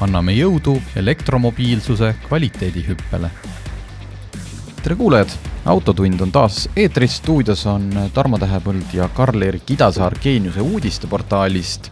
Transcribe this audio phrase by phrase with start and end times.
[0.00, 3.30] anname jõudu elektromobiilsuse kvaliteedihüppele.
[4.82, 5.32] tere kuulajad,
[5.68, 11.90] Autotund on taas eetris, stuudios on Tarmo Tähepõld ja Karl-Erik Idasaar Geeniuse uudisteportaalist.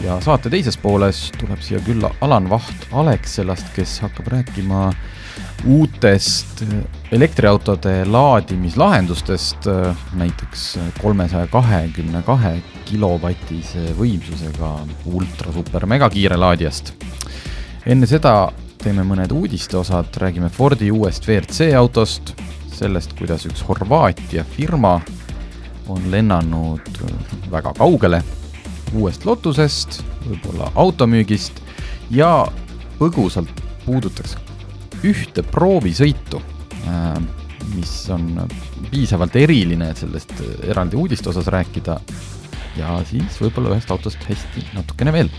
[0.00, 4.92] Ja saate teises pooles tuleb siia külla Alan Vaht Alexelast, kes hakkab rääkima
[5.66, 6.62] uutest
[7.12, 9.66] elektriautode laadimislahendustest,
[10.14, 12.54] näiteks kolmesaja kahekümne kahe
[12.84, 14.72] kilovatise võimsusega
[15.04, 16.94] ultra super megakiire laadijast
[17.88, 18.50] enne seda
[18.82, 22.34] teeme mõned uudisteosad, räägime Fordi uuest WRC autost,
[22.72, 24.98] sellest, kuidas üks Horvaatia firma
[25.88, 27.00] on lennanud
[27.50, 28.20] väga kaugele,
[28.92, 31.62] uuest Lotusest, võib-olla automüügist
[32.12, 32.44] ja
[33.00, 34.36] põgusalt puudutaks
[35.08, 36.42] ühte proovisõitu,
[36.84, 37.18] äh,
[37.74, 38.44] mis on
[38.90, 40.34] piisavalt eriline, et sellest
[40.68, 42.00] eraldi uudiste osas rääkida.
[42.76, 45.32] Ja siis võib-olla ühest autost hästi natukene veel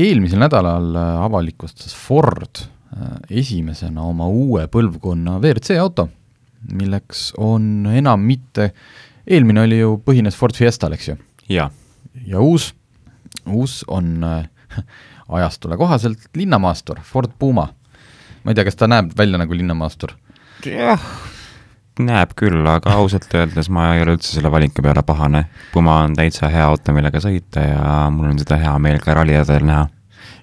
[0.00, 6.08] eelmisel nädalal äh, avalikustas Ford äh, esimesena oma uue põlvkonna WRC auto,
[6.72, 8.70] milleks on enam mitte,
[9.26, 11.18] eelmine oli ju, põhines Ford Fiestal, eks ju?
[12.26, 12.70] ja uus,
[13.46, 14.46] uus on äh,
[15.40, 17.68] ajastule kohaselt linnamaastur, Ford Puma.
[18.44, 20.16] ma ei tea, kas ta näeb välja nagu linnamaastur?
[20.66, 21.10] jah,
[22.06, 25.44] näeb küll, aga ausalt öeldes ma ei ole üldse selle valiku peale pahane.
[25.74, 29.66] Puma on täitsa hea auto, millega sõita ja mul on seda hea meel ka rallijadel
[29.68, 29.88] näha.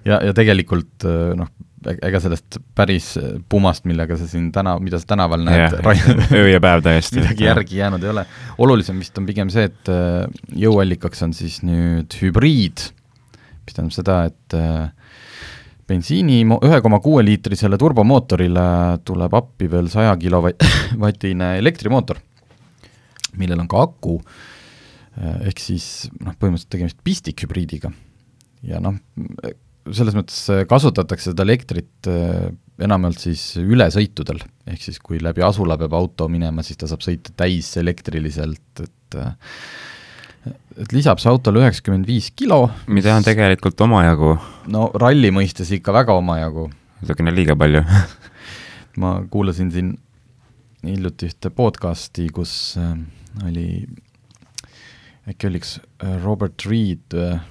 [0.08, 1.50] ja, ja tegelikult äh, noh,
[1.88, 3.14] e-, ega sellest päris
[3.50, 5.80] Pumast, millega sa siin täna, mida sa tänaval näed,
[6.38, 8.28] öö ja päev täiesti midagi järgi jäänud ei ole.
[8.58, 10.28] olulisem vist on pigem see, et äh,
[10.68, 12.90] jõuallikaks on siis nüüd hübriid,
[13.68, 14.88] mis tähendab seda, et äh,
[15.88, 18.68] bensiini ühe koma kuue liitrisele turbomootorile
[19.08, 22.20] tuleb appi veel saja kilovatine elektrimootor,
[23.40, 24.18] millel on ka aku,
[25.48, 27.92] ehk siis noh, põhimõtteliselt tegemist pistikhübriidiga.
[28.68, 29.00] ja noh,
[29.94, 32.50] selles mõttes kasutatakse seda elektrit eh,
[32.84, 37.34] enamjaolt siis ülesõitudel, ehk siis kui läbi asula peab auto minema, siis ta saab sõita
[37.40, 39.20] täiselektriliselt, et
[40.78, 42.68] et lisab see autole üheksakümmend viis kilo.
[42.88, 44.36] mida on tegelikult omajagu.
[44.74, 46.70] no ralli mõistes ikka väga omajagu.
[47.02, 47.84] natukene liiga palju
[49.02, 49.96] ma kuulasin siin
[50.86, 52.94] hiljuti ühte podcasti, kus äh,
[53.48, 53.68] oli,
[55.30, 57.42] äkki oli üks äh, Robert Reed äh,,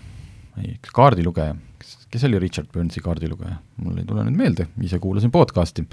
[0.60, 5.00] ei, üks kaardilugeja, kes, kes oli Richard Burnsi kaardilugeja, mul ei tule nüüd meelde, ise
[5.02, 5.86] kuulasin podcasti,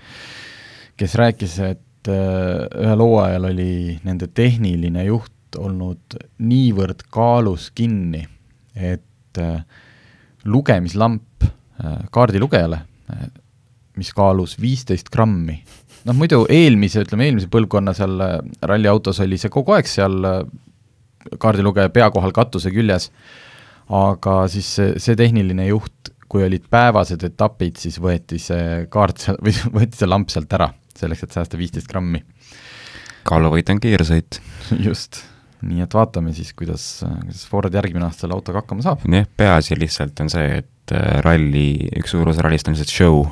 [0.99, 8.23] kes rääkis, et ühel hooajal oli nende tehniline juht olnud niivõrd kaalus kinni,
[8.75, 9.61] et äh,
[10.45, 12.81] lugemislamp äh, kaardilugejale,
[13.13, 13.25] äh,
[13.97, 15.59] mis kaalus viisteist grammi,
[16.07, 18.17] noh muidu eelmise, ütleme eelmise põlvkonna seal
[18.65, 20.17] ralliautos oli see kogu aeg seal
[21.39, 23.11] kaardilugeja pea kohal katuse küljes,
[23.93, 29.37] aga siis see, see tehniline juht, kui olid päevased etapid, siis võeti see kaart seal,
[29.43, 32.23] või võeti see lamp sealt ära, selleks, et säästa viisteist grammi.
[33.29, 34.41] kaaluvõit on kiirsõit.
[34.87, 35.21] just
[35.63, 39.05] nii et vaatame siis, kuidas, kuidas Ford järgmine aasta selle autoga hakkama saab.
[39.09, 43.23] jah, peaasi lihtsalt on see, et äh, ralli, üks suur osa rallist on lihtsalt show,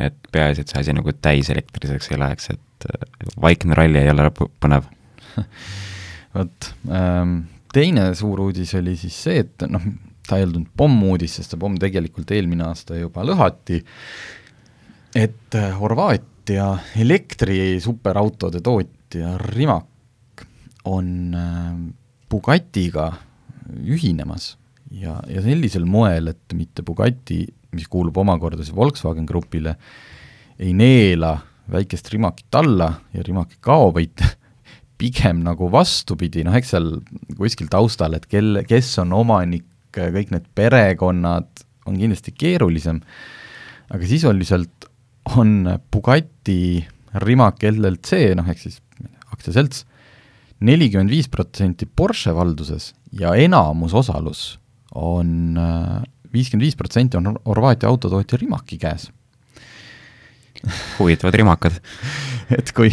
[0.00, 3.08] et peaasi, et see asi nagu täiselektriliseks ei läheks, et äh,
[3.40, 4.88] vaikne ralli ei ole põnev
[6.34, 7.38] vot ähm,,
[7.74, 9.88] teine suur uudis oli siis see, et noh,
[10.28, 13.80] ta ei olnud pommuudis, sest see pomm tegelikult eelmine aasta juba lõhati,
[15.14, 16.70] et äh, Horvaatia
[17.02, 19.90] elektri superautode tootja Rimac
[20.84, 21.76] on äh,
[22.30, 23.10] Bugatiga
[23.84, 24.54] ühinemas
[24.92, 29.76] ja, ja sellisel moel, et mitte Bugatti, mis kuulub omakorda siis Volkswagen Grupile,
[30.60, 31.34] ei neela
[31.70, 34.24] väikest Rimakit alla ja Rimak ei kao, vaid
[35.00, 36.90] pigem nagu vastupidi, noh eks seal
[37.38, 43.00] kuskil taustal, et kelle, kes on omanik, kõik need perekonnad, on kindlasti keerulisem,
[43.94, 44.88] aga sisuliselt
[45.38, 46.84] on Bugatti
[47.24, 48.80] Rimac LLC, noh ehk siis
[49.34, 49.84] aktsiaselts,
[50.60, 54.58] nelikümmend viis protsenti Porsche valduses ja enamusosalus
[54.94, 56.02] on äh,
[56.34, 59.10] viiskümmend viis protsenti on Horvaatia autotootja Rimaki käes.
[60.98, 61.78] huvitavad rimakad.
[62.58, 62.90] Et kui,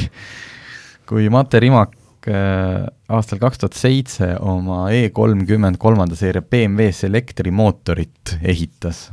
[1.07, 1.95] kui Mate Rimak
[2.27, 9.09] äh, aastal kaks tuhat seitse oma E kolmkümmend kolmanda seeria BMW-s elektrimootorit ehitas,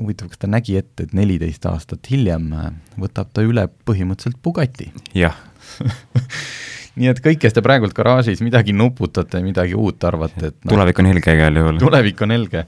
[0.00, 2.68] huvitav, kas ta nägi ette, et neliteist aastat hiljem äh,
[3.00, 4.90] võtab ta üle põhimõtteliselt Bugatti?
[5.16, 5.38] Jah,
[6.98, 11.00] nii et kõik, kes te praegult garaažis midagi nuputate, midagi uut arvate, et noh, tulevik
[11.00, 11.80] on helge igal juhul.
[11.80, 12.66] tulevik on helge.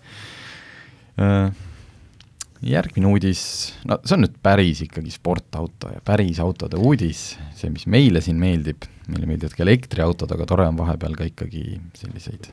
[2.64, 3.42] järgmine uudis,
[3.84, 8.40] no see on nüüd päris ikkagi sportauto ja päris autode uudis, see, mis meile siin
[8.40, 12.48] meeldib, meile meeldivad ka elektriautod, aga tore on vahepeal ka ikkagi selliseid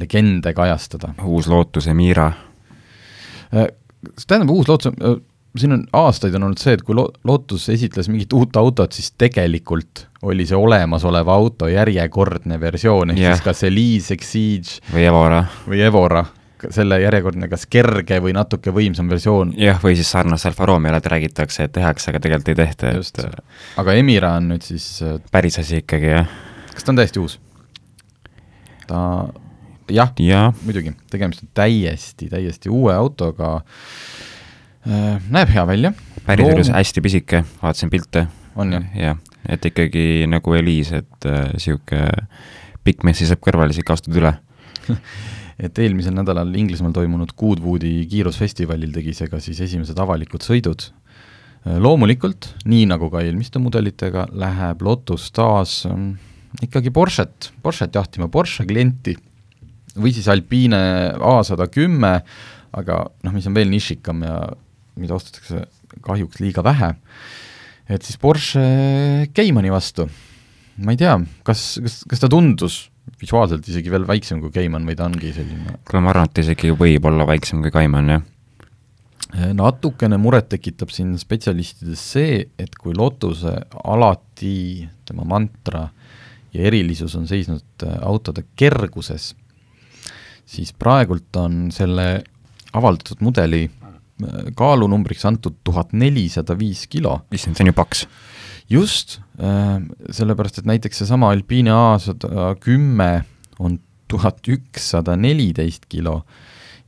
[0.00, 1.14] legende kajastada.
[1.22, 2.32] uus Lotus Emira,
[3.52, 4.98] see tähendab, uus Lotus,
[5.58, 9.14] siin on aastaid on olnud see, et kui Lo-, Lotus esitles mingit uut autot, siis
[9.18, 13.36] tegelikult oli see olemasoleva auto järjekordne versioon, ehk Jah.
[13.36, 16.24] siis kas Elise, Exige või Evora, või Evora,
[16.68, 21.08] selle järjekordne kas kerge või natuke võimsam versioon, jah, või siis sarnast Alfa Romeole, et
[21.08, 23.44] räägitakse, et tehakse, aga tegelikult ei tehta, et.
[23.80, 24.88] aga Emira on nüüd siis,
[25.32, 26.34] päris asi ikkagi, jah.
[26.74, 27.38] kas ta on täiesti uus?
[28.90, 29.00] ta,
[29.88, 33.54] jah, jaa, muidugi, tegemist on täiesti, täiesti uue autoga
[34.84, 35.94] äh,, näeb hea välja.
[36.26, 38.26] päris ilus, hästi pisike, vaatasin pilte.
[38.58, 38.86] On jah?
[38.96, 39.18] jah,
[39.48, 42.02] et ikkagi nagu Eliis, et äh, sihuke
[42.86, 44.32] pikk mees seisab kõrval ja siis ikka astud üle.
[45.64, 50.88] et eelmisel nädalal Inglismaal toimunud Goodwoodi kiirusfestivalil tegi see ka siis esimesed avalikud sõidud.
[51.60, 56.14] loomulikult, nii nagu ka eelmiste mudelitega, läheb Lotus taas ähm,
[56.64, 59.14] ikkagi Porsche't, Porsche't jahtima, Porsche klienti
[60.00, 60.80] või siis Alpine
[61.20, 62.20] A sada kümme,
[62.72, 64.40] aga noh, mis on veel nišikam ja
[65.00, 65.66] mida ostetakse
[66.06, 66.94] kahjuks liiga vähe,
[67.88, 68.62] et siis Porsche
[69.34, 70.08] Caymani vastu.
[70.80, 72.90] ma ei tea, kas, kas, kas ta tundus
[73.20, 76.72] visuaalselt isegi veel väiksem kui Cayman või ta ongi selline kuule, ma arvan, et isegi
[76.76, 78.22] võib olla väiksem kui Cayman, jah.
[79.56, 83.52] natukene muret tekitab siin spetsialistides see, et kui Lotuse
[83.84, 85.86] alati tema mantra
[86.54, 89.34] ja erilisus on seisnud äh, autode kerguses,
[90.48, 92.08] siis praegult on selle
[92.74, 93.79] avaldatud mudeli äh,
[94.56, 98.06] kaalunumbriks antud tuhat nelisada viis kilo issand, see on ju paks.
[98.70, 99.80] just äh,,
[100.10, 103.24] sellepärast et näiteks seesama Alpine A sada kümme
[103.58, 103.80] on
[104.10, 106.22] tuhat ükssada neliteist kilo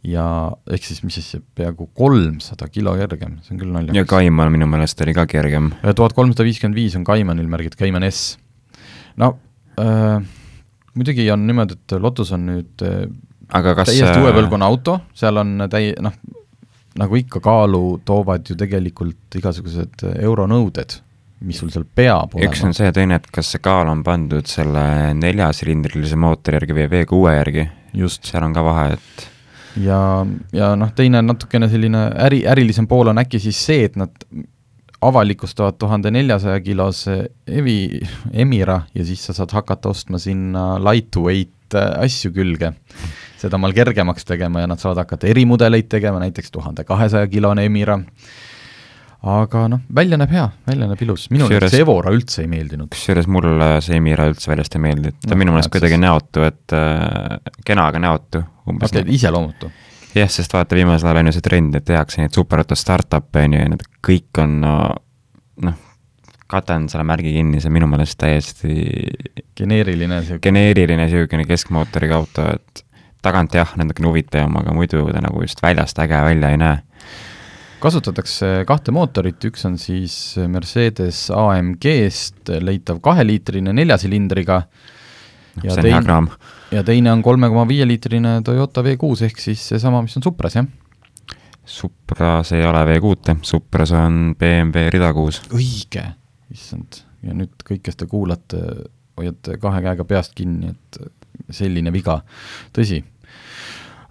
[0.03, 0.25] ja
[0.71, 4.11] ehk siis mis siis peaaegu kolmsada kilo kergem, see on küll ja naljakas.
[4.11, 5.71] Cayman minu meelest oli ka kergem.
[5.95, 8.39] tuhat kolmsada viiskümmend viis on Caymanil märgitud Cayman S.
[9.17, 9.37] no
[9.79, 10.19] äh,
[10.95, 13.07] muidugi on niimoodi, et Lotus on nüüd äh,
[13.59, 16.15] aga kas täiesti uue põlvkonna auto, seal on täi-, noh,
[17.01, 20.99] nagu ikka kaalu toovad ju tegelikult igasugused euronõuded,
[21.47, 22.79] mis sul seal peab üks on olema.
[22.79, 24.85] see ja teine, et kas see kaal on pandud selle
[25.19, 27.69] neljasilindrilise mootori järgi või V6 järgi,
[28.05, 29.29] just, seal on ka vahe, et
[29.81, 30.01] ja,
[30.53, 34.13] ja noh, teine natukene selline äri, ärilisem pool on äkki siis see, et nad
[35.03, 37.17] avalikustavad tuhande neljasaja kilose
[37.47, 38.01] Evi,
[38.33, 42.73] Emira ja siis sa saad hakata ostma sinna lightweight äh, asju külge,
[43.43, 47.99] seda maal kergemaks tegema ja nad saavad hakata erimudeleid tegema, näiteks tuhande kahesaja kilone Emira,
[49.23, 52.91] aga noh, välja näeb hea, välja näeb ilus, minule Kusjuures- see Evora üldse ei meeldinud.
[52.91, 56.03] kusjuures mulle see Emira üldse väljast ei meeldi, ta No, minu meelest kuidagi siis.
[56.03, 59.71] näotu, et äh, kena, aga näotu umbes okei okay,, iseloomutu.
[60.15, 63.55] jah, sest vaata, viimasel ajal on ju see trend, et tehakse neid superauto startup'e on
[63.57, 64.75] ju ja need kõik on no,
[65.69, 65.79] noh,
[66.53, 68.77] katan selle märgi kinni, see on minu meelest täiesti
[69.59, 72.85] geneeriline sihuke, geneeriline niisugune keskmootoriga auto, et
[73.23, 76.81] tagant jah, natukene huvitavam, aga muidu ta nagu just väljast äge välja ei näe.
[77.83, 84.63] kasutatakse kahte mootorit, üks on siis Mercedes AMG-st leitav kaheliitrine neljasilindriga
[85.63, 86.23] ja on hea teine,
[86.73, 90.57] ja teine on kolme koma viie liitrine Toyota V6 ehk siis seesama, mis on Supras,
[90.61, 90.71] jah?
[91.65, 95.43] Supras ei ole V6-e, Supras on BMW rida kuus.
[95.55, 96.07] õige,
[96.53, 98.61] issand, ja nüüd kõik, kes te kuulate,
[99.19, 102.21] hoiate kahe käega peast kinni, et selline viga,
[102.77, 103.01] tõsi.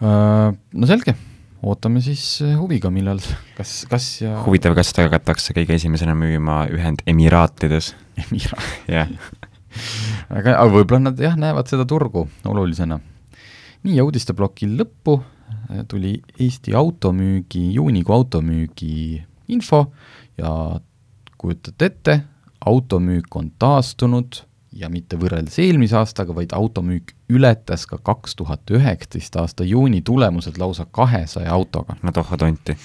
[0.01, 1.13] No selge,
[1.61, 2.23] ootame siis
[2.57, 3.21] huviga, millal,
[3.57, 7.93] kas, kas ja huvitav, kas seda hakatakse kõige esimesena müüma Ühendemiraatides,
[8.25, 8.57] Emira
[8.97, 9.11] jah.
[10.37, 12.99] aga, aga võib-olla nad jah, näevad seda turgu olulisena.
[13.85, 19.21] nii, ja uudisteploki lõppu äh, tuli Eesti automüügi, juunikuu automüügi
[19.51, 19.85] info
[20.39, 20.53] ja
[21.41, 22.17] kujutate ette,
[22.69, 24.43] automüük on taastunud
[24.77, 30.59] ja mitte võrreldes eelmise aastaga, vaid automüük ületas ka kaks tuhat üheksateist aasta juuni tulemused
[30.61, 31.97] lausa kahesaja autoga.
[32.03, 32.77] no tohha tonti.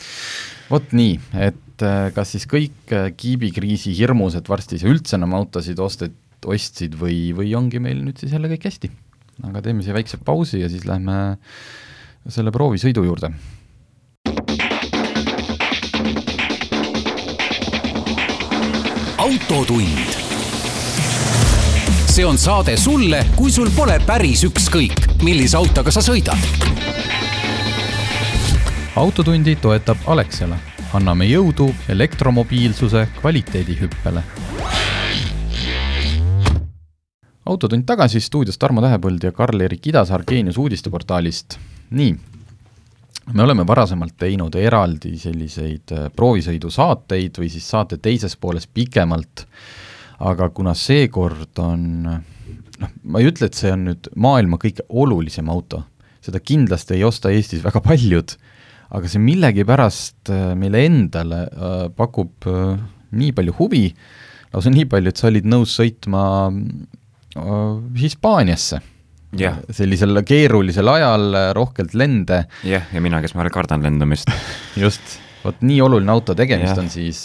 [0.70, 5.18] vot nii, et äh, kas siis kõik äh, kiibikriisi hirmus, et varsti ei saa üldse
[5.18, 8.90] enam autosid ostet-, ostsid või, või ongi meil nüüd siis jälle kõik hästi.
[9.46, 11.36] aga teeme siia väikse pausi ja siis lähme
[12.26, 13.30] selle proovisõidu juurde.
[19.36, 19.88] autotund.
[22.06, 26.40] see on saade sulle, kui sul pole päris ükskõik, millise autoga sa sõidad
[28.96, 30.56] autotundi toetab Alexela.
[30.94, 34.22] anname jõudu elektromobiilsuse kvaliteedihüppele.
[37.46, 41.58] autotund tagasi stuudios Tarmo Tähepõld ja Karl-Erik Idasaar Geenius uudisteportaalist.
[41.90, 42.16] nii,
[43.34, 49.46] me oleme varasemalt teinud eraldi selliseid äh, proovisõidusaateid või siis saate teises pooles pikemalt,
[50.26, 55.50] aga kuna seekord on noh, ma ei ütle, et see on nüüd maailma kõige olulisem
[55.52, 55.82] auto,
[56.24, 58.36] seda kindlasti ei osta Eestis väga paljud,
[58.96, 62.46] aga see millegipärast äh, meile endale äh, pakub
[63.16, 63.88] nii palju huvi,
[64.52, 66.22] lausa nii palju, et sa olid nõus sõitma
[67.96, 68.78] Hispaaniasse
[69.40, 72.42] jah, sellisel keerulisel ajal, rohkelt lende.
[72.66, 74.30] jah, ja mina, kes ma kardan lendamist
[74.84, 76.82] just, vot nii oluline auto, tegemist Jah.
[76.84, 77.22] on siis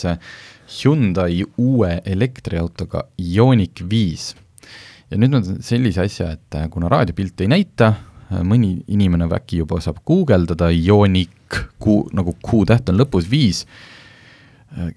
[0.71, 4.31] Hyundai uue elektriautoga Ioniq viis.
[5.11, 7.93] ja nüüd on sellise asja, et äh, kuna raadiopilti ei näita,
[8.47, 13.65] mõni inimene äkki juba saab guugeldada Ioniq, kuu, nagu Q-täht on lõpus viis,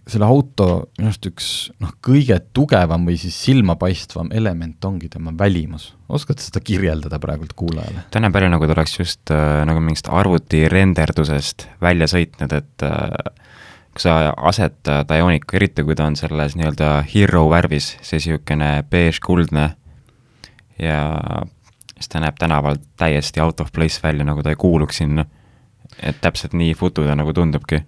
[0.06, 0.66] selle auto
[0.98, 1.46] minu arust üks
[1.82, 5.88] noh, kõige tugevam või siis silmapaistvam element ongi tema välimus.
[6.08, 8.06] oskad seda kirjeldada praegult kuulajale?
[8.14, 12.86] ta näeb välja, nagu ta oleks just äh, nagu mingist arvuti renderdusest välja sõitnud, et
[12.86, 13.08] äh,
[13.94, 19.68] kui sa asetad Ionicu, eriti kui ta on selles nii-öelda hero värvis, see niisugune beež-kuldne
[20.82, 21.00] ja
[21.94, 25.26] siis ta näeb tänaval täiesti out of place välja, nagu ta ei kuuluks sinna.
[26.02, 27.82] et täpselt nii futu ta nagu tundubki.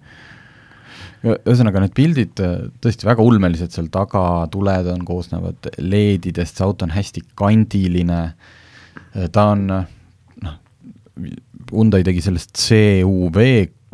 [1.25, 4.21] Ühesõnaga, need pildid äh, tõesti väga ulmelised, seal taga
[4.53, 8.21] tuled on, koosnevad LED-idest, see auto on hästi kandiline,
[9.33, 10.59] ta on noh,
[11.71, 13.39] Hyundai tegi sellest CUV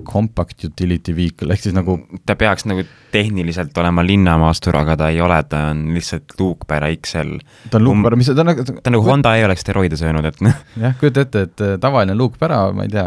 [0.03, 5.21] compact utility vehicle, ehk siis nagu ta peaks nagu tehniliselt olema linnamaastur, aga ta ei
[5.21, 7.35] ole, ta on lihtsalt luukpära XL.
[7.69, 10.25] ta on luukpära, mis ta on nagu ta on nagu Honda ei oleks steroide söönud,
[10.29, 13.05] et noh, jah, kujuta ette, et äh, tavaline luukpära, ma ei tea,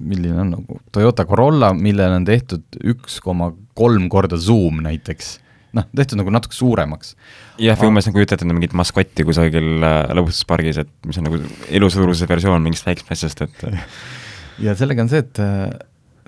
[0.00, 5.36] milline on nagu Toyota Corolla, millele on tehtud üks koma kolm korda zoom näiteks,
[5.76, 7.14] noh, tehtud nagu natuke suuremaks.
[7.62, 11.40] jah, või umbes nagu kujuta ette mingit maskotti kusagil äh, lõbustuspargis, et mis on nagu
[11.70, 13.66] elusuuruse versioon mingist väiksest asjast, et
[14.66, 15.66] ja sellega on see, et äh,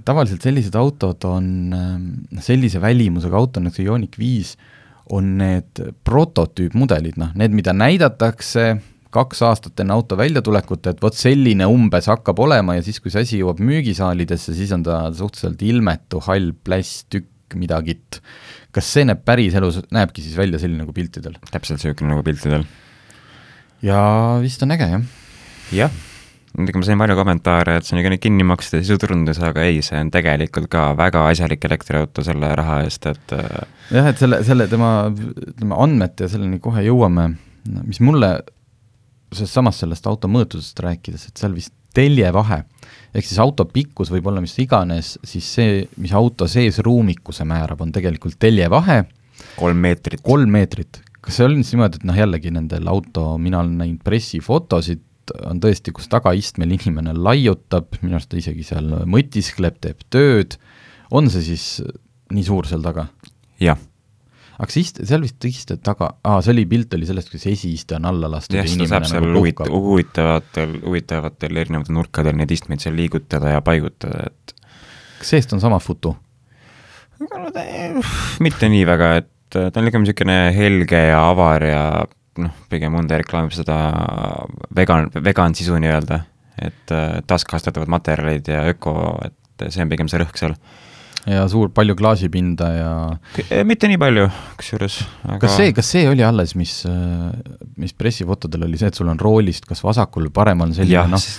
[0.07, 1.95] tavaliselt sellised autod on äh,
[2.45, 4.57] sellise välimusega auto nagu see Ioniq viis,
[5.15, 8.73] on need prototüüpmudelid, noh, need, mida näidatakse
[9.17, 13.25] kaks aastat enne auto väljatulekut, et vot selline umbes hakkab olema ja siis, kui see
[13.27, 18.21] asi jõuab müügisaalidesse, siis on ta suhteliselt ilmetu hall plasttükk midagit.
[18.77, 21.39] kas see näeb päriselus, näebki siis välja selline nagu piltidel?
[21.51, 22.67] täpselt niisugune nagu piltidel.
[23.85, 24.01] ja
[24.43, 25.09] vist on äge, jah.
[25.73, 25.97] jah,
[26.57, 29.83] muidugi ma sain palju kommentaare, et see on ikka nüüd kinni maksta sisuturundus, aga ei,
[29.85, 34.43] see on tegelikult ka väga asjalik elektriauto selle raha eest, et äh, jah, et selle,
[34.47, 37.31] selle tema, ütleme, andmete ja selleni kohe jõuame,
[37.85, 38.39] mis mulle
[39.33, 42.61] sellest samast sellest auto mõõtusest rääkides, et seal vist teljevahe,
[43.17, 47.81] ehk siis auto pikkus võib olla mis iganes, siis see, mis auto sees ruumikuse määrab,
[47.85, 49.03] on tegelikult teljevahe,
[49.57, 50.23] kolm meetrit.
[50.25, 51.01] kolm meetrit.
[51.21, 55.03] kas see on siis niimoodi, et noh, jällegi nendel auto, mina olen näinud pressifotosid,
[55.49, 60.55] on tõesti, kus tagaistmel inimene laiutab, minu arust ta isegi seal mõtiskleb, teeb tööd,
[61.11, 61.67] on see siis
[62.35, 63.09] nii suur seal taga?
[63.63, 63.81] jah,
[64.57, 67.97] aga see ist-, seal vist istujad taga, aa, see oli, pilt oli sellest, kuidas esiiste
[67.99, 72.81] on alla lastud jah, seda saab seal nagu huvit- huvitavatel, huvitavatel erinevatel nurkadel neid istmeid
[72.85, 74.55] seal liigutada ja paigutada, et
[75.21, 76.15] kas seest on sama futu?
[78.45, 81.83] mitte nii väga, et ta on pigem niisugune helge ja avar ja
[82.43, 83.77] noh, pigem Hyundai reklaamib seda
[84.77, 86.19] vegan, vegan sisu nii-öelda,
[86.61, 88.93] et äh, taaskasutatavad materjalid ja öko,
[89.25, 90.57] et see on pigem see rõhk seal.
[91.27, 92.91] Ja suur, palju klaasipinda ja
[93.67, 94.27] mitte nii palju,
[94.61, 96.75] kusjuures, aga kas see, kas see oli alles, mis,
[97.81, 101.31] mis pressifotodel oli see, et sul on roolist kas vasakul või paremal selline noh,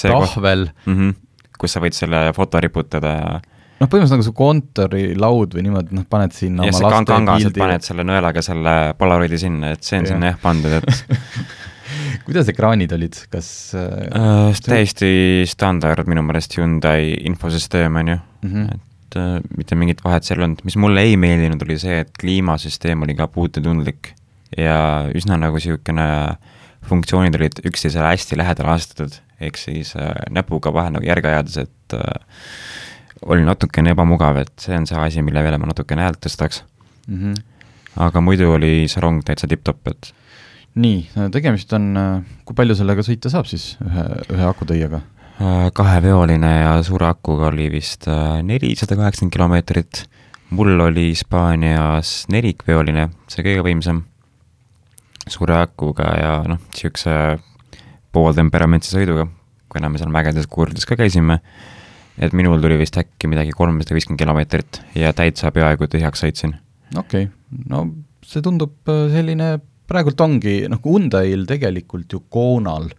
[0.00, 1.20] tahvel, mm, -hmm,
[1.58, 3.28] kus sa võid selle foto riputada ja
[3.80, 7.86] noh, põhimõtteliselt nagu su kontorilaud või niimoodi, noh, paned sinna ja oma laste kangaselt paned
[7.86, 10.14] selle nõelaga selle Polaroidi sinna, et see on Jah.
[10.14, 11.54] sinna jah pandud, et
[12.26, 13.48] kuidas ekraanid olid, kas
[13.78, 15.10] äh, äh, täiesti
[15.50, 18.80] standard minu meelest Hyundai infosüsteem, on ju mm -hmm.
[19.06, 22.12] Et äh, mitte mingit vahet seal ei olnud, mis mulle ei meeldinud, oli see, et
[22.20, 24.12] kliimasüsteem oli ka puututundlik
[24.56, 26.06] ja üsna nagu niisugune
[26.86, 31.96] funktsioonid olid üksteisele hästi lähedal astutud, ehk siis äh, näpuga vahel nagu järge ajades, et
[31.98, 32.20] äh,
[33.26, 36.62] oli natukene ebamugav, et see on see asi, mille peale ma natukene häält tõstaks.
[37.06, 37.42] mm -hmm.
[37.96, 40.12] aga muidu oli see rong täitsa tipp-topp, et
[40.74, 41.94] nii, tegemist on,
[42.44, 45.00] kui palju sellega sõita saab siis ühe, ühe akutäiega?
[45.40, 50.04] Äh, kaheveoline ja suure akuga oli vist äh, nelisada kaheksakümmend kilomeetrit.
[50.50, 54.04] mul oli Hispaanias nelikveoline, see kõige võimsam,
[55.26, 57.38] suure akuga ja noh, niisuguse
[58.14, 59.26] pooltemperamentse sõiduga,
[59.72, 61.40] kuna me seal mägedes kurdides ka käisime.
[62.16, 66.54] et minul tuli vist äkki midagi kolmsada viiskümmend kilomeetrit ja täitsa peaaegu tühjaks sõitsin.
[66.96, 67.32] okei okay.,
[67.68, 67.88] no
[68.26, 72.90] see tundub äh, selline, praegult ongi, noh, Hyundai'l tegelikult ju Koonal,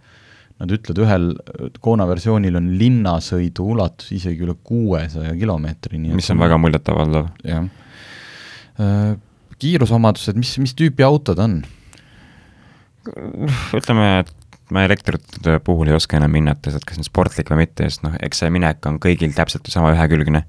[0.58, 1.28] nad ütlevad, ühel
[1.84, 7.30] Koona versioonil on linnasõidu ulatus isegi üle kuuesaja kilomeetri, nii et mis on väga muljetavaldav.
[7.46, 7.68] jah.
[9.58, 11.62] Kiirusomadused, mis, mis tüüpi autod on?
[13.78, 17.64] ütleme, et ma elektrite puhul ei oska enam hinnata, et kas see on sportlik või
[17.64, 20.44] mitte, sest noh, eks see minek on kõigil täpselt sama ühekülgne.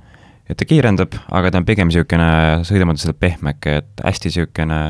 [0.48, 4.80] et ta kiirendab, aga ta on pigem niisugune sõidumõtteliselt pehmeke, et hästi niisugune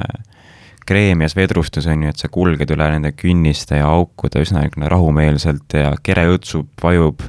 [0.88, 5.76] kreemias vedrustus on ju, et sa kulged üle nende künniste ja aukude üsna niisugune rahumeelselt
[5.76, 7.24] ja kere õõtsub, vajub,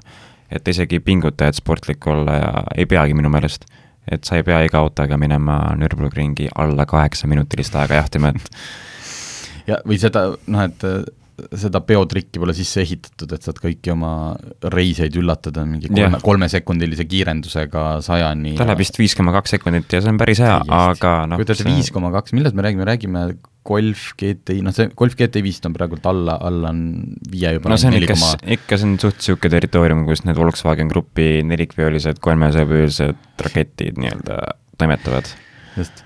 [0.51, 3.67] et isegi ei pinguta, et sportlik olla ja ei peagi minu meelest.
[4.09, 8.47] et sa ei pea iga autoga minema Nürburgringi alla kaheksaminutilist aega jahtima, et
[9.67, 10.85] ja, või seda, noh, et
[11.57, 14.11] seda peotrikki pole sisse ehitatud, et saad kõiki oma
[14.73, 18.55] reiseid üllatada mingi kolme kolmesekundilise kiirendusega sajani.
[18.59, 21.63] ta läheb vist viis koma kaks sekundit ja see on päris hea, aga noh kujutate
[21.63, 21.71] see...
[21.73, 23.23] viis koma kaks, millest me räägime, räägime
[23.69, 26.83] Golf GTI, noh see Golf GTI vist on praegult alla, alla on
[27.31, 28.17] viie juba no see on ikka,
[28.57, 34.39] ikka see on suht niisugune territoorium, kus need Volkswagen Grupi nelikveolised kolmesajapöölised raketid nii-öelda
[34.79, 35.33] toimetavad.
[35.77, 36.03] just,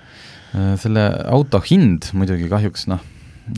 [0.54, 3.04] äh, selle auto hind muidugi kahjuks noh,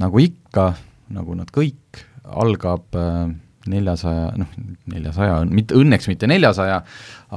[0.00, 0.74] nagu ikka,
[1.14, 3.28] nagu nad kõik, algab äh,
[3.70, 4.50] neljasaja, noh,
[4.90, 6.80] neljasaja, mitte, õnneks mitte neljasaja,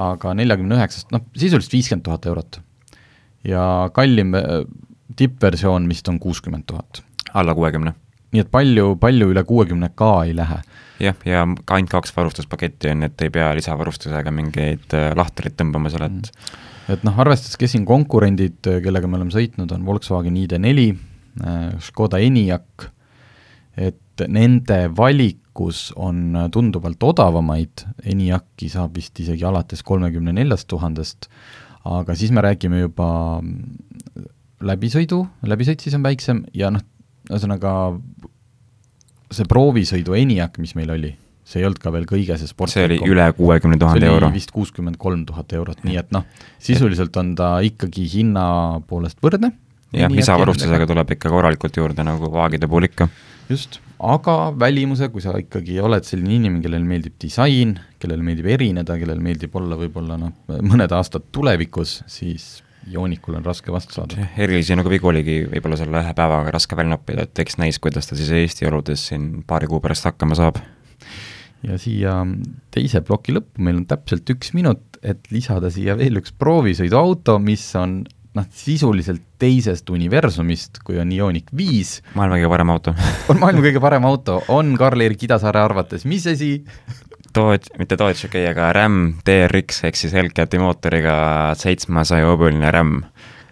[0.08, 2.62] aga neljakümne üheksast, noh, sisuliselt viiskümmend tuhat eurot.
[3.48, 3.64] ja
[3.96, 4.62] kallim äh,
[5.16, 7.04] tippversioon vist on kuuskümmend tuhat.
[7.34, 7.94] alla kuuekümne.
[8.32, 10.62] nii et palju, palju üle kuuekümne ka ei lähe.
[11.00, 16.08] jah, ja ainult kaks varustuspaketti on, et ei pea lisavarustusega mingeid äh, lahtreid tõmbama seal,
[16.10, 16.66] et mm.
[16.96, 20.88] et noh, arvestades, kes siin konkurendid, kellega me oleme sõitnud, on Volkswagen ID4,
[21.86, 22.90] Škoda Enyaq,
[23.80, 31.30] et nende valikus on tunduvalt odavamaid, ENIAC-i saab vist isegi alates kolmekümne neljast tuhandest,
[31.88, 33.10] aga siis me räägime juba
[34.60, 36.84] läbisõidu, läbisõit siis on väiksem ja noh,
[37.30, 37.72] ühesõnaga
[39.32, 41.14] see proovisõidu ENIAC, mis meil oli,
[41.48, 42.76] see ei olnud ka veel kõige see sportlikum.
[42.76, 44.32] see oli üle kuuekümne tuhande euro.
[44.34, 46.28] vist kuuskümmend kolm tuhat eurot, nii et noh,
[46.60, 48.46] sisuliselt on ta ikkagi hinna
[48.90, 49.54] poolest võrdne.
[49.96, 53.08] jah, lisavarustusega tuleb ikka korralikult juurde, nagu vaagide puhul ikka
[53.50, 58.98] just, aga välimuse, kui sa ikkagi oled selline inimene, kellele meeldib disain, kellele meeldib erineda,
[59.02, 62.60] kellele meeldib olla võib-olla noh, mõned aastad tulevikus, siis
[62.90, 64.28] joonikul on raske vastu saada.
[64.38, 68.10] erilisi nagu vigu oligi võib-olla selle ühe päevaga raske välja noppida, et eks näis, kuidas
[68.10, 70.62] ta siis Eesti oludes siin paari kuu pärast hakkama saab.
[71.64, 72.22] ja siia
[72.72, 77.66] teise ploki lõppu meil on täpselt üks minut, et lisada siia veel üks proovisõiduauto, mis
[77.80, 78.02] on
[78.38, 82.00] noh, sisuliselt teisest universumist, kui on Ioniq viis.
[82.16, 82.94] maailma kõige parem auto
[83.32, 86.58] on maailma kõige parem auto, on Karl-Erik Idasaare arvates, mis asi?
[87.36, 91.16] Dodge, mitte Dodge, okei okay,, aga Ram TRX ehk siis Hellcati mootoriga
[91.58, 93.04] seitsmesaja hõõbuline Ram.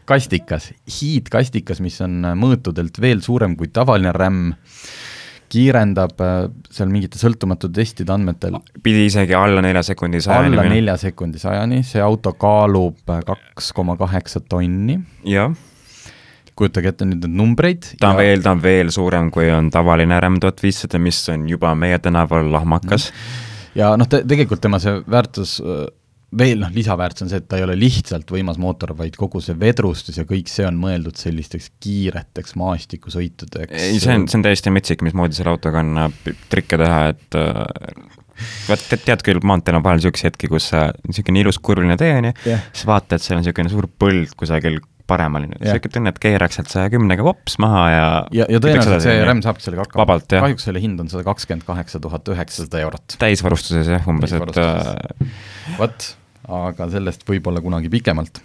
[0.07, 4.53] kastikas, hiidkastikas, mis on mõõtudelt veel suurem kui tavaline Ram
[5.51, 6.36] kiirendab äh,
[6.73, 8.60] seal mingite sõltumatute testide andmetel.
[8.83, 13.71] pidi isegi alla nelja sekundi sajani alla nelja sekundi sajani, see auto kaalub äh, kaks
[13.77, 14.99] koma kaheksa tonni.
[15.27, 15.55] jah.
[16.57, 17.93] kujutage ette nüüd neid numbreid.
[17.99, 18.27] ta on ja...
[18.27, 21.99] veel, ta on veel suurem, kui on tavaline RAM tuhat viissada, mis on juba meie
[22.03, 23.12] tänaval lahmakas.
[23.77, 25.88] ja noh, te, tegelikult tema see väärtus äh,
[26.39, 29.58] veel noh, lisaväärtus on see, et ta ei ole lihtsalt võimas mootor, vaid kogu see
[29.60, 33.73] vedrustus ja kõik see on mõeldud sellisteks kiireteks maastikusõitudeks.
[33.73, 36.15] ei, see on, see on täiesti metsik, mismoodi selle autoga annab
[36.52, 37.63] trikke teha, et äh,
[38.67, 40.69] vaat tead, tead küll, maanteel on vahel niisuguseid hetki, kus
[41.08, 44.80] niisugune ilus kurviline tee on ju yeah., siis vaatad, seal on niisugune suur põld kusagil
[45.08, 49.17] paremal, niisugune tunne, et keeraks sealt saja kümnega vops maha ja ja, ja tõenäoliselt see
[49.28, 50.19] RAM saabki sellega hakkama.
[50.30, 53.17] kahjuks selle hind on sada kakskümmend kaheksa tuhat üheksasada eurot.
[53.21, 54.89] täisvarustuses jah, umbes, et äh,
[55.80, 56.10] vot,
[56.47, 58.41] aga sellest võib-olla kunagi pikemalt.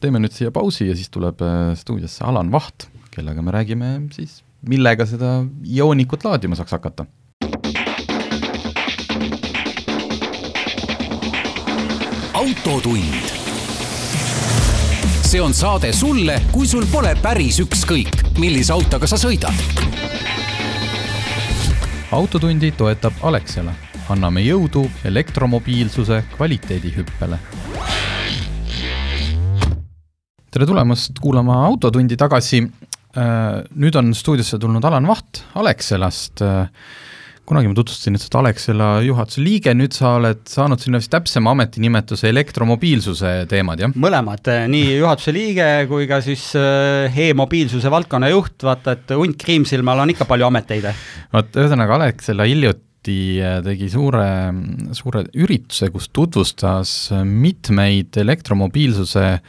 [0.00, 4.42] teeme nüüd siia pausi ja siis tuleb äh, stuudiosse Alan Vaht, kellega me räägime siis,
[4.68, 7.06] millega seda joonikut laadima saaks hakata
[12.34, 13.34] autotund
[15.34, 19.56] see on saade sulle, kui sul pole päris ükskõik, millise autoga sa sõidad.
[22.14, 23.74] autotundi toetab Alexela.
[24.12, 27.38] Anname jõudu elektromobiilsuse kvaliteedihüppele.
[30.54, 32.62] tere tulemast kuulama Autotundi tagasi.
[33.14, 36.68] Äh, nüüd on stuudiosse tulnud Alan Vaht Alexelast äh,
[37.44, 41.12] kunagi ma tutvustasin, et sa oled Alexela juhatuse liige, nüüd sa oled saanud sinna vist
[41.12, 43.92] täpsema ametinimetuse elektromobiilsuse teemad, jah?
[44.00, 49.36] mõlemad, eh, nii juhatuse liige kui ka siis eh, e-mobiilsuse valdkonna juht, vaata et hunt
[49.44, 50.88] Kriimsilmal on ikka palju ameteid.
[51.36, 54.52] vot ühesõnaga, Alexela hiljuti hiljuti äh, tegi suure,
[54.92, 59.40] suure ürituse, kus tutvustas mitmeid elektromobiilsuse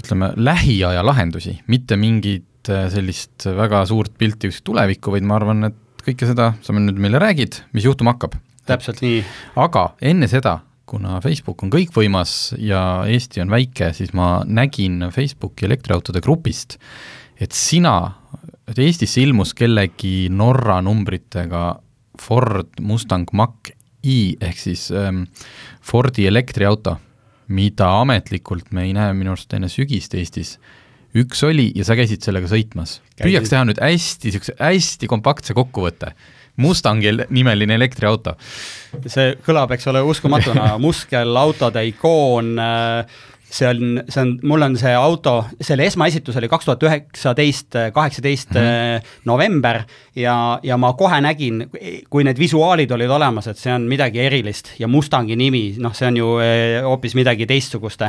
[0.00, 6.04] ütleme, lähiaja lahendusi, mitte mingit äh, sellist väga suurt pilti tulevikku, vaid ma arvan, et
[6.04, 8.34] kõike seda sa nüüd meile räägid, mis juhtuma hakkab.
[8.66, 9.22] täpselt nii.
[9.56, 15.66] aga enne seda, kuna Facebook on kõikvõimas ja Eesti on väike, siis ma nägin Facebooki
[15.66, 16.78] elektriautode grupist,
[17.40, 18.20] et sina,
[18.68, 21.83] et Eestisse ilmus kellegi Norra numbritega
[22.20, 25.24] Ford Mustang Mach-E ehk siis ähm,
[25.82, 26.96] Fordi elektriauto,
[27.48, 30.58] mida ametlikult me ei näe minu arust enne sügist Eestis
[31.14, 32.98] üks oli ja sa käisid sellega sõitmas.
[33.20, 36.14] püüaks teha nüüd hästi, niisuguse hästi kompaktse kokkuvõtte.
[36.62, 38.36] Mustangi nimeline elektriauto.
[39.06, 43.22] see kõlab, eks ole, uskumatuna, muskelautode ikoon äh,
[43.54, 48.54] see on, see on, mul on see auto, selle esmaesitus oli kaks tuhat üheksateist, kaheksateist
[48.56, 49.08] mhm.
[49.30, 49.82] november
[50.18, 51.64] ja, ja ma kohe nägin,
[52.10, 56.10] kui need visuaalid olid olemas, et see on midagi erilist ja Mustangi nimi, noh, see
[56.10, 58.02] on ju eh, hoopis midagi teistsugust.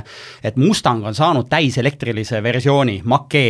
[0.43, 3.45] et Mustang on saanud täiselektrilise versiooni, Mach-E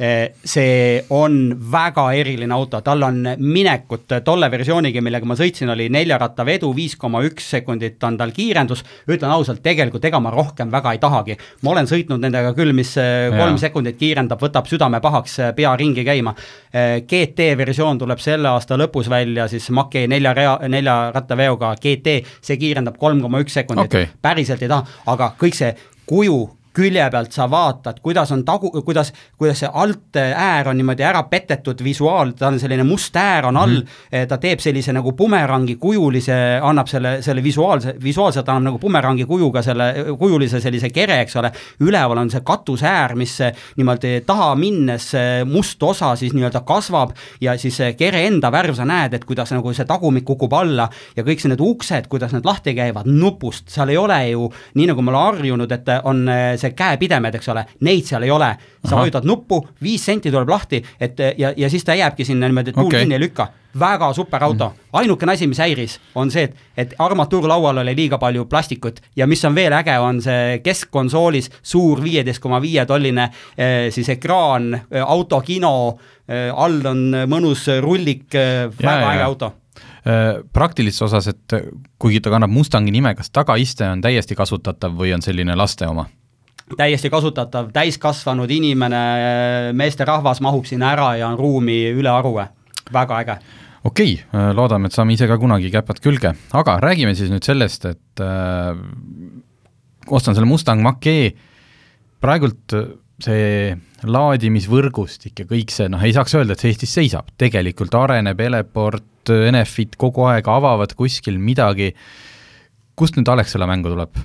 [0.00, 1.34] see on
[1.72, 7.20] väga eriline auto, tal on minekut tolle versiooniga, millega ma sõitsin, oli neljarattavedu, viis koma
[7.26, 11.36] üks sekundit on tal kiirendus, ütlen ausalt, tegelikult ega ma rohkem väga ei tahagi.
[11.62, 13.66] ma olen sõitnud nendega küll, mis eh, kolm ja.
[13.66, 16.34] sekundit kiirendab, võtab südame pahaks, eh, pea ringi käima.
[16.70, 22.56] GT versioon tuleb selle aasta lõpus välja siis Mach-E nelja rea, nelja rattaveoga GT, see
[22.60, 25.74] kiirendab kolm koma üks sekundit okay., päriselt ei taha, aga kõik see
[26.06, 26.38] kuju
[26.76, 31.22] külje pealt sa vaatad, kuidas on tagu, kuidas, kuidas see alt äär on niimoodi ära
[31.30, 34.26] petetud visuaal, ta on selline must äär on all mm, -hmm.
[34.28, 39.62] ta teeb sellise nagu bumerangi kujulise, annab selle, selle visuaalse, visuaalselt annab nagu bumerangi kujuga
[39.62, 43.38] selle, kujulise sellise kere, eks ole, üleval on see katusäär, mis
[43.76, 45.12] niimoodi taha minnes
[45.44, 49.72] must osa siis nii-öelda kasvab ja siis kere enda värv, sa näed, et kuidas nagu
[49.74, 53.96] see tagumik kukub alla ja kõik need uksed, kuidas need lahti käivad nupust, seal ei
[53.96, 56.28] ole ju, nii nagu ma olen harjunud, et on
[56.60, 58.50] see käepidemed, eks ole, neid seal ei ole.
[58.88, 62.72] sa vajutad nuppu, viis senti tuleb lahti, et ja, ja siis ta jääbki sinna niimoodi,
[62.72, 63.02] et tuul okay.
[63.04, 63.48] kinni ei lükka.
[63.78, 68.18] väga super auto mm., ainukene asi, mis häiris, on see, et, et armatuurlaual oli liiga
[68.18, 73.28] palju plastikut ja mis on veel äge, on see keskkonsoolis suur viieteist koma viie tolline
[73.56, 75.74] eh, siis ekraan, eh, autokino
[76.26, 79.52] eh,, all on mõnus rullik, väga äge auto
[80.52, 81.54] praktilises osas, et
[82.00, 86.06] kuigi ta kannab Mustangi nime, kas tagaiste on täiesti kasutatav või on selline laste oma?
[86.78, 89.00] Täiesti kasutatav, täiskasvanud inimene,
[89.76, 92.36] meesterahvas mahub sinna ära ja on ruumi ülearu,
[92.92, 93.36] väga äge.
[93.84, 97.86] Okei okay,, loodame, et saame ise ka kunagi käpad külge, aga räägime siis nüüd sellest,
[97.88, 98.74] et äh,
[100.12, 101.30] ostan selle Mustang Mach-E,
[102.20, 102.76] praegult
[103.20, 103.70] see
[104.08, 109.06] laadimisvõrgustik ja kõik see, noh, ei saaks öelda, et see Eestis seisab, tegelikult areneb, Eleport,
[109.30, 111.90] Enefit kogu aeg avavad kuskil midagi,
[112.98, 114.20] kust nüüd Alexela mängu tuleb?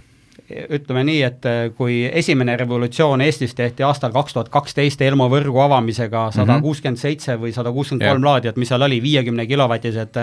[0.45, 5.58] Ütleme nii, et äh, kui esimene revolutsioon Eestis tehti aastal kaks tuhat kaksteist Elmo võrgu
[5.63, 6.36] avamisega mhm.
[6.38, 10.19] sada kuuskümmend seitse või sada kuuskümmend kolm laadijat, mis seal oli, viiekümne kilovatised,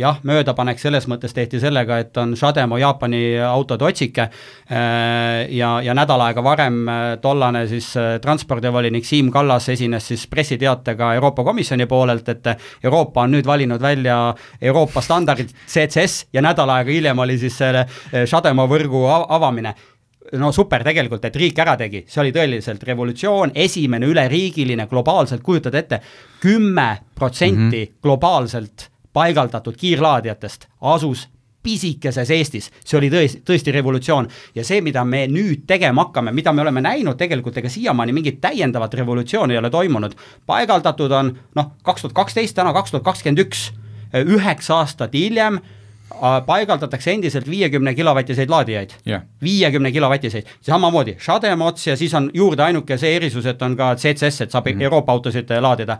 [0.00, 5.96] jah, möödapanek selles mõttes tehti sellega, et on Shademo Jaapani autode otsike äh, ja, ja
[5.96, 7.92] nädal aega varem äh, tollane siis
[8.24, 12.52] transpordivolinik Siim Kallas esines siis pressiteatega Euroopa Komisjoni poolelt, et
[12.84, 14.16] Euroopa on nüüd valinud välja
[14.62, 17.84] Euroopa standardid CCS ja nädal aega hiljem oli siis selle
[18.24, 19.74] Shademo võrgu avamine tegemine
[20.32, 25.74] no super tegelikult, et riik ära tegi, see oli tõeliselt revolutsioon, esimene üleriigiline globaalselt, kujutad
[25.74, 26.00] ette,
[26.42, 27.96] kümme protsenti mhm.
[28.02, 31.28] globaalselt paigaldatud kiirlaadijatest asus
[31.66, 34.28] pisikeses Eestis, see oli tõesti, tõesti revolutsioon.
[34.54, 38.38] ja see, mida me nüüd tegema hakkame, mida me oleme näinud tegelikult, ega siiamaani mingit
[38.40, 40.14] täiendavat revolutsiooni ei ole toimunud.
[40.46, 43.70] paigaldatud on noh, kaks tuhat kaksteist, täna kaks tuhat kakskümmend üks,
[44.14, 45.58] üheksa aastat hiljem
[46.46, 52.98] paigaldatakse endiselt viiekümne kilovatiseid laadijaid yeah., viiekümne kilovatiseid, samamoodi Shademots ja siis on juurde ainuke
[52.98, 54.82] see erisus, et on ka CCS, et saab mm -hmm.
[54.82, 55.98] Euroopa autosid äh, laadida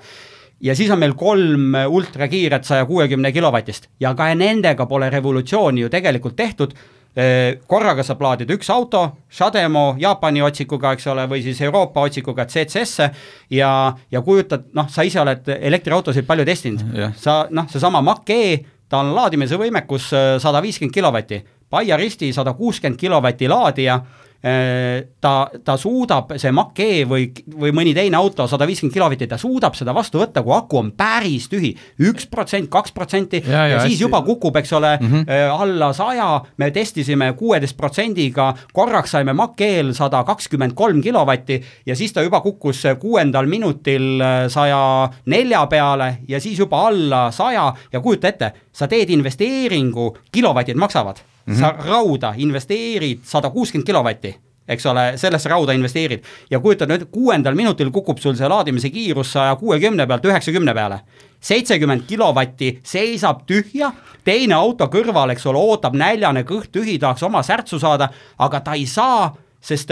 [0.61, 5.81] ja siis on meil kolm äh, ultrakiiret saja kuuekümne kilovatist ja ka nendega pole revolutsiooni
[5.81, 6.75] ju tegelikult tehtud.
[7.17, 12.45] Äh, korraga saab laadida üks auto, Shademo Jaapani otsikuga, eks ole, või siis Euroopa otsikuga
[12.45, 13.11] CCS-e
[13.51, 13.71] ja,
[14.11, 19.01] ja kujutad, noh, sa ise oled elektriautosid palju testinud yeah., sa noh, seesama Mach-E ta
[19.03, 24.01] on laadimise võimekus äh, sada viiskümmend kilovatti, Paia-Risti sada kuuskümmend kilovati laadija
[24.41, 25.33] ta,
[25.65, 29.95] ta suudab, see Mach-E või, või mõni teine auto, sada viiskümmend kilovatti, ta suudab seda
[29.97, 31.73] vastu võtta, kui aku on päris tühi.
[32.07, 34.05] üks protsent, kaks protsenti ja, ja siis hästi.
[34.05, 35.61] juba kukub, eks ole mm, -hmm.
[35.61, 42.13] alla saja, me testisime kuueteist protsendiga, korraks saime Mach-E-l sada kakskümmend kolm kilovatti ja siis
[42.13, 48.01] ta juba kukkus kuuendal minutil äh, saja nelja peale ja siis juba alla saja ja
[48.01, 51.61] kujuta ette, sa teed investeeringu, kilovatid maksavad mm, -hmm.
[51.61, 54.35] sa rauda investeerid sada kuuskümmend kilovatti
[54.69, 59.33] eks ole, sellesse rauda investeerid ja kujutad nüüd, kuuendal minutil kukub sul see laadimise kiirus
[59.37, 61.01] saja kuuekümne pealt üheksakümne peale.
[61.41, 63.93] seitsekümmend kilovatti seisab tühja,
[64.25, 68.75] teine auto kõrval, eks ole, ootab näljane, kõht tühi, tahaks oma särtsu saada, aga ta
[68.75, 69.91] ei saa sest,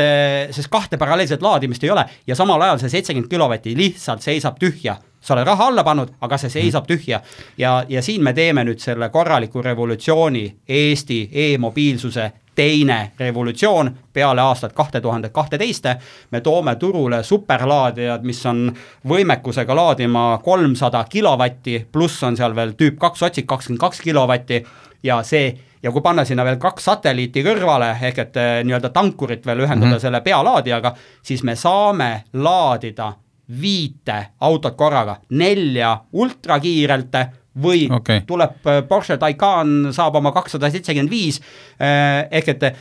[0.51, 4.97] sest kahte paralleelset laadimist ei ole ja samal ajal see seitsekümmend kilovatti lihtsalt seisab tühja
[5.25, 7.21] sa oled raha alla pannud, aga see seisab tühja.
[7.59, 14.73] ja, ja siin me teeme nüüd selle korraliku revolutsiooni Eesti e-mobiilsuse teine revolutsioon peale aastat
[14.73, 15.85] kahte tuhandet kahteteist.
[16.31, 18.73] me toome turule superlaadijad, mis on
[19.09, 24.65] võimekusega laadima kolmsada kilovatti, pluss on seal veel tüüp kaks otsik, kakskümmend kaks kilovatti
[25.03, 29.47] ja see ja kui panna sinna veel kaks satelliiti kõrvale, ehk et eh, nii-öelda tankurit
[29.47, 30.01] veel ühendada mm -hmm.
[30.01, 33.13] selle pealaadijaga, siis me saame laadida
[33.61, 37.19] viite autot korraga, nelja ultrakiirelt
[37.63, 38.25] või okay.
[38.27, 41.39] tuleb Porsche Taycan, saab oma kakssada seitsekümmend viis,
[41.79, 42.77] äh, ehk et Eh,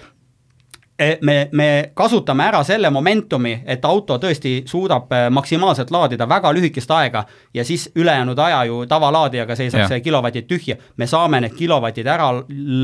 [1.22, 6.92] me, me kasutame ära selle momentumi, et auto tõesti suudab eh, maksimaalselt laadida väga lühikest
[6.94, 9.88] aega ja siis ülejäänud aja ju tavalaadijaga seisab ja.
[9.90, 10.78] see kilovatid tühja.
[10.98, 12.30] me saame need kilovatid ära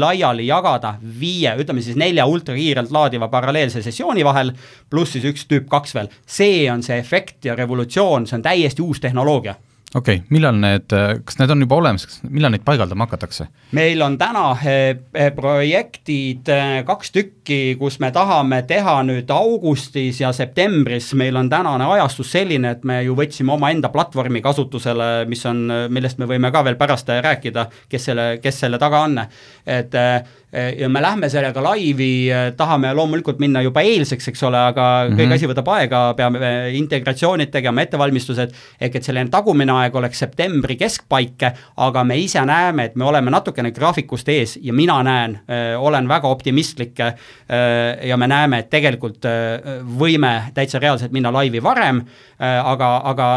[0.01, 4.53] laiali jagada viie, ütleme siis nelja ultrakiirelt laadiva paralleelse sessiooni vahel,
[4.89, 6.09] pluss siis üks tüüp kaks veel.
[6.25, 9.55] see on see efekt ja revolutsioon, see on täiesti uus tehnoloogia
[9.95, 10.93] okei okay,, millal need,
[11.25, 13.47] kas need on juba olemas, millal neid paigaldama hakatakse?
[13.73, 20.21] meil on täna eh, eh, projektid eh, kaks tükki, kus me tahame teha nüüd augustis
[20.21, 25.45] ja septembris, meil on tänane ajastus selline, et me ju võtsime omaenda platvormi kasutusele, mis
[25.49, 29.17] on, millest me võime ka veel pärast rääkida, kes selle, kes selle taga on.
[29.65, 29.95] et
[30.51, 35.19] ja me lähme sellega laivi, tahame loomulikult minna juba eilseks, eks ole, aga mm -hmm.
[35.19, 36.39] kõik asi võtab aega, peame
[36.73, 41.45] integratsioonid tegema, ettevalmistused, ehk et selline tagumine aeg oleks septembri keskpaik,
[41.77, 45.39] aga me ise näeme, et me oleme natukene graafikust ees ja mina näen,
[45.77, 46.99] olen väga optimistlik
[48.03, 49.25] ja me näeme, et tegelikult
[49.99, 52.01] võime täitsa reaalselt minna laivi varem,
[52.39, 53.27] aga, aga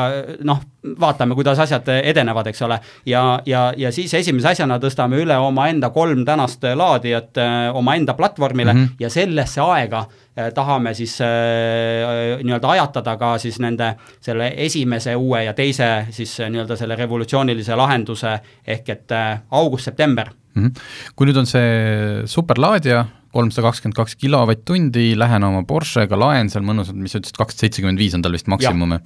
[0.45, 0.61] noh,
[1.01, 2.81] vaatame, kuidas asjad edenevad, eks ole.
[3.07, 7.39] ja, ja, ja siis esimese asjana tõstame üle omaenda kolm tänast laadijat
[7.73, 9.01] omaenda platvormile mm -hmm.
[9.01, 10.07] ja sellesse aega
[10.39, 13.91] Äh, tahame siis äh, nii-öelda ajatada ka siis nende
[14.25, 19.13] selle esimese, uue ja teise siis äh, nii-öelda selle revolutsioonilise lahenduse ehk et
[19.51, 20.65] august-september mm.
[20.65, 20.81] -hmm.
[21.17, 26.97] kui nüüd on see superlaadija, kolmsada kakskümmend kaks kilovatt-tundi, lähen oma Porschega, laen seal mõnusalt,
[26.97, 29.03] mis sa ütlesid, kakssada seitsekümmend viis on tal vist maksimum ja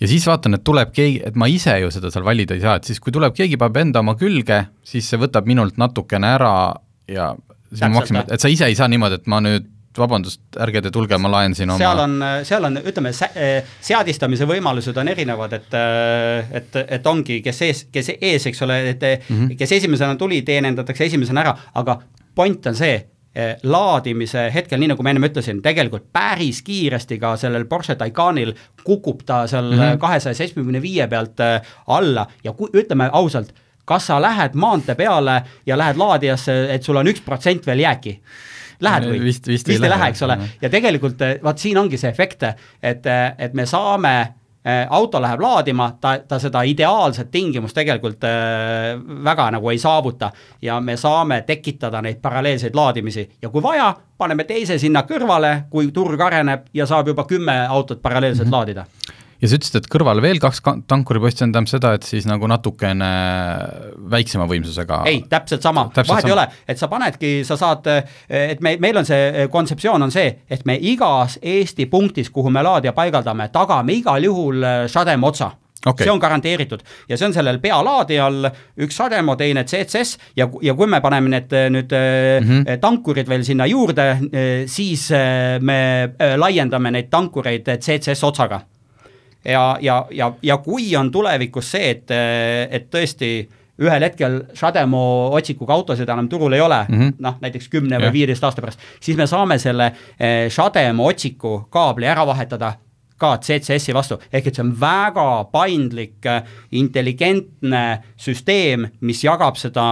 [0.00, 2.78] ja siis vaatan, et tuleb keegi, et ma ise ju seda seal valida ei saa,
[2.80, 6.54] et siis kui tuleb keegi, paneb enda oma külge, siis see võtab minult natukene ära
[7.10, 7.34] ja
[7.68, 10.92] siis ma maksin, et sa ise ei saa niimoodi, et ma nüüd vabandust, ärge te
[10.94, 12.12] tulge, ma laen siin oma seal on,
[12.46, 15.76] seal on, ütleme, seadistamise võimalused on erinevad, et
[16.60, 19.56] et, et ongi, kes ees, kes ees, eks ole, et mm -hmm.
[19.58, 21.98] kes esimesena tuli, teenindatakse esimesena ära, aga
[22.34, 23.00] point on see,
[23.62, 28.50] laadimise hetkel, nii nagu ma ennem ütlesin, tegelikult päris kiiresti ka sellel Porsche Taycanil
[28.82, 30.00] kukub ta seal mhm.
[30.02, 33.54] kahesaja seitsmekümne viie pealt äh, alla ja kui, ütleme ausalt,
[33.86, 38.18] kas sa lähed maantee peale ja lähed laadijasse, et sul on üks protsent veel jääki
[38.80, 39.20] lähed või?
[39.24, 42.10] vist, vist, vist ei, lähe, lähe, eks ole, ja tegelikult eh, vaat siin ongi see
[42.10, 42.46] efekt,
[42.82, 44.30] et, eh, et me saame eh,
[44.90, 50.30] auto läheb laadima, ta, ta seda ideaalset tingimust tegelikult äh, väga nagu ei saavuta.
[50.62, 53.28] Ja me saame tekitada neid paralleelseid laadimisi.
[53.42, 58.02] Ja kui vaja, paneme teise sinna kõrvale, kui turg areneb ja saab juba kümme autot
[58.02, 58.56] paralleelselt mm -hmm.
[58.56, 58.86] laadida
[59.40, 63.10] ja sa ütlesid, et kõrval veel kaks tankuriposti, see tähendab seda, et siis nagu natukene
[64.12, 65.02] väiksema võimsusega.
[65.10, 67.88] Ei, täpselt sama, vahet ei ole, et sa panedki, sa saad,
[68.28, 72.64] et me, meil on see kontseptsioon on see, et me igas Eesti punktis, kuhu me
[72.64, 75.54] laadija paigaldame, tagame igal juhul sadema otsa.
[75.80, 76.04] Okay.
[76.04, 76.82] see on garanteeritud.
[77.08, 78.50] Ja see on sellel pealaadijal
[78.84, 82.76] üks Sademo, teine CCS ja, ja kui me paneme need nüüd mm -hmm.
[82.82, 84.18] tankurid veel sinna juurde,
[84.66, 85.08] siis
[85.60, 85.78] me
[86.36, 88.60] laiendame neid tankureid CCS otsaga
[89.44, 92.10] ja, ja, ja, ja kui on tulevikus see, et,
[92.70, 93.48] et tõesti
[93.80, 95.02] ühel hetkel Shademo
[95.36, 98.80] otsikuga autosid enam turul ei ole mm -hmm., noh näiteks kümne või viieteist aasta pärast,
[99.00, 102.74] siis me saame selle eh, Shademo otsiku kaabli ära vahetada
[103.20, 106.24] ka CCS-i vastu, ehk et see on väga paindlik,
[106.72, 107.82] intelligentne
[108.16, 109.84] süsteem, mis jagab seda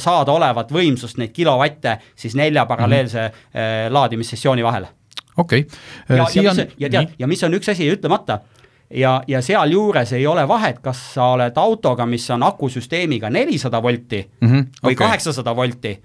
[0.00, 3.92] saadaolevat võimsust, neid kilovatte siis nelja paralleelse mm -hmm.
[3.92, 4.86] laadimissessiooni vahel.
[5.36, 6.16] okei okay..
[6.16, 8.40] ja, ja, mis, ja tead, ja mis on üks asi ütlemata
[8.90, 14.30] ja, ja sealjuures ei ole vahet, kas sa oled autoga, mis on akusüsteemiga nelisada volti
[14.40, 15.56] mm -hmm, või kaheksasada okay.
[15.56, 16.02] volti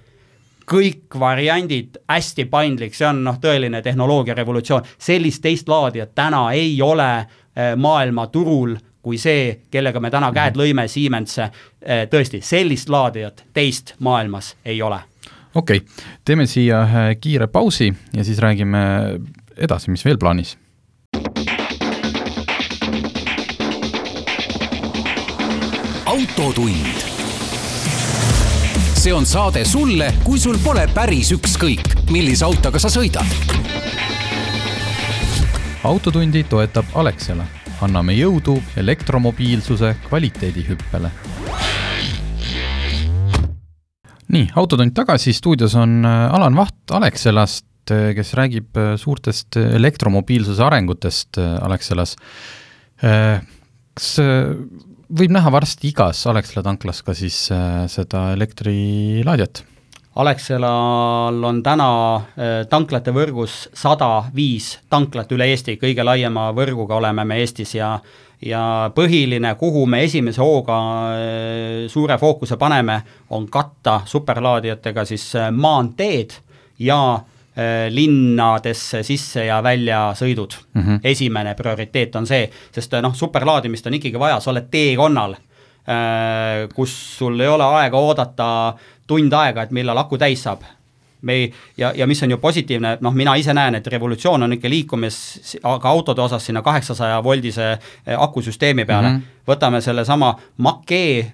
[0.70, 6.82] kõik variandid hästi paindlik, see on noh, tõeline tehnoloogia revolutsioon, sellist teist laadijat täna ei
[6.82, 11.50] ole eh, maailmaturul kui see, kellega me täna käed lõime Siemensse,
[11.82, 15.00] eh, tõesti, sellist laadijat teist maailmas ei ole.
[15.56, 15.88] okei okay.,
[16.26, 16.88] teeme siia
[17.22, 18.80] kiire pausi ja siis räägime
[19.58, 20.58] edasi, mis veel plaanis
[26.40, 27.20] autotund
[29.00, 33.24] see on saade sulle, kui sul pole päris ükskõik, millise autoga sa sõidad.
[35.84, 37.46] autotundi toetab Alexela.
[37.82, 41.12] anname jõudu elektromobiilsuse kvaliteedihüppele.
[44.28, 50.64] nii, Autotund tagasi, stuudios on äh, Alan Vaht Alexelast, äh, kes räägib äh, suurtest elektromobiilsuse
[50.64, 52.16] arengutest Alexelas.
[53.94, 54.20] kas
[55.10, 59.64] võib näha varsti igas Alexela tanklas ka siis äh, seda elektrilaadijat?
[60.20, 67.26] Alexelal on täna äh, tanklate võrgus sada viis tanklat üle Eesti, kõige laiema võrguga oleme
[67.26, 67.98] me Eestis ja
[68.40, 70.78] ja põhiline, kuhu me esimese hooga
[71.16, 73.02] äh, suure fookuse paneme,
[73.36, 76.38] on katta superlaadijatega siis maanteed
[76.80, 77.29] ja Äh,
[77.90, 80.82] linnadesse sisse ja välja sõidud mm.
[80.82, 81.00] -hmm.
[81.04, 85.36] esimene prioriteet on see, sest noh, superlaadimist on ikkagi vaja, sa oled teekonnal,
[85.90, 88.50] äh, kus sul ei ole aega oodata
[89.08, 90.62] tund aega, et millal aku täis saab.
[91.22, 94.54] me ei, ja, ja mis on ju positiivne, noh, mina ise näen, et revolutsioon on
[94.54, 95.18] ikka liikumis
[95.62, 99.16] ka autode osas sinna kaheksasaja voldise äh, akusüsteemi peale mm.
[99.16, 99.52] -hmm.
[99.52, 101.34] võtame sellesama Mach-E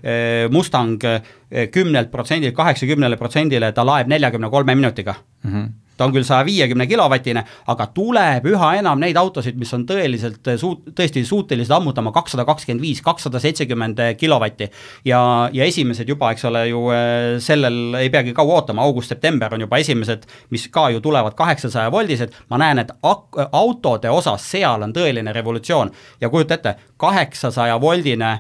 [0.50, 1.02] Mustang
[1.72, 5.52] kümnelt protsendilt kaheksakümnele protsendile, ta laeb neljakümne kolme minutiga mm.
[5.52, 9.86] -hmm ta on küll saja viiekümne kilovatine, aga tuleb üha enam neid autosid, mis on
[9.90, 14.70] tõeliselt suut-, tõesti suutelised ammutama kakssada kakskümmend viis, kakssada seitsekümmend kilovatti.
[15.06, 19.68] ja, ja esimesed juba, eks ole ju, äh, sellel ei peagi kaua ootama, august-september on
[19.68, 24.84] juba esimesed, mis ka ju tulevad kaheksasaja voldised, ma näen, et ak-, autode osas seal
[24.84, 25.92] on tõeline revolutsioon.
[26.22, 28.36] Ja kujuta ette, kaheksasaja voldine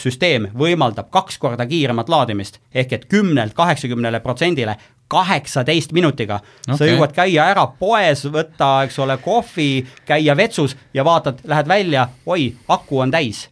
[0.00, 4.78] süsteem võimaldab kaks korda kiiremat laadimist, ehk et kümnelt kaheksakümnele protsendile
[5.12, 6.40] kaheksateist minutiga.
[6.64, 6.78] okay..
[6.78, 9.70] sa jõuad käia ära poes, võtta, eks ole, kohvi,
[10.08, 13.48] käia vetsus ja vaatad, lähed välja, oi, aku on täis.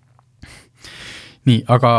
[1.48, 1.90] Nii, aga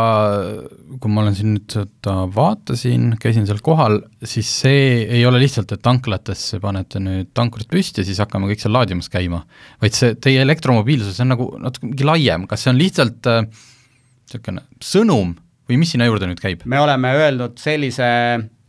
[1.02, 5.74] kui ma olen siin nüüd seda vaatasin, käisin seal kohal, siis see ei ole lihtsalt,
[5.74, 9.42] et tanklatesse panete nüüd tankurid püsti ja siis hakkame kõik seal laadimas käima,
[9.82, 14.70] vaid see teie elektromobiilsus on nagu natuke mingi laiem, kas see on lihtsalt niisugune äh,
[14.92, 15.34] sõnum
[15.66, 16.62] või mis sinna juurde nüüd käib?
[16.70, 18.61] me oleme öelnud sellise Äh,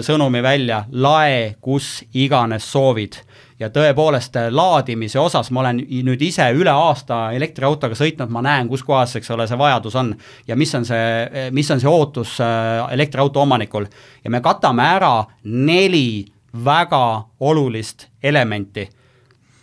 [0.00, 3.14] sõnumi välja, lae kus iganes soovid.
[3.60, 8.68] ja tõepoolest äh, laadimise osas ma olen nüüd ise üle aasta elektriautoga sõitnud, ma näen,
[8.68, 10.14] kus kohas, eks ole, see vajadus on.
[10.48, 12.38] ja mis on see, äh, mis on see ootus
[12.90, 13.86] elektriauto omanikul.
[14.24, 16.24] ja me katame ära neli
[16.64, 18.88] väga olulist elementi.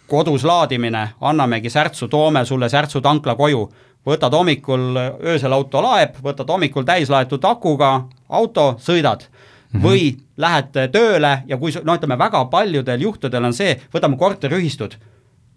[0.07, 3.69] kodus laadimine, annamegi särtsu, toome sulle särtsu tankla koju
[4.07, 9.25] võtad hommikul, öösel auto laeb, võtad hommikul täislaetud akuga auto, sõidad
[9.73, 9.83] mm -hmm.
[9.83, 14.97] või lähed tööle ja kui no ütleme, väga paljudel juhtudel on see, võtame korteriühistud,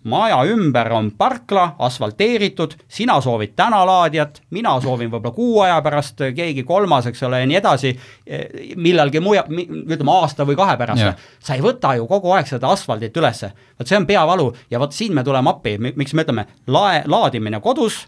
[0.02, 6.22] maja ümber on parkla, asfalteeritud, sina soovid täna laadijat, mina soovin võib-olla kuu aja pärast,
[6.36, 7.92] keegi kolmas, eks ole, ja nii edasi,
[8.76, 11.02] millalgi muja-, ütleme aasta või kahe pärast.
[11.02, 11.18] Yeah..
[11.40, 14.92] sa ei võta ju kogu aeg seda asfaldit ülesse, vot see on peavalu ja vot
[14.92, 18.06] siin me tuleme appi, miks me ütleme, lae, laadimine kodus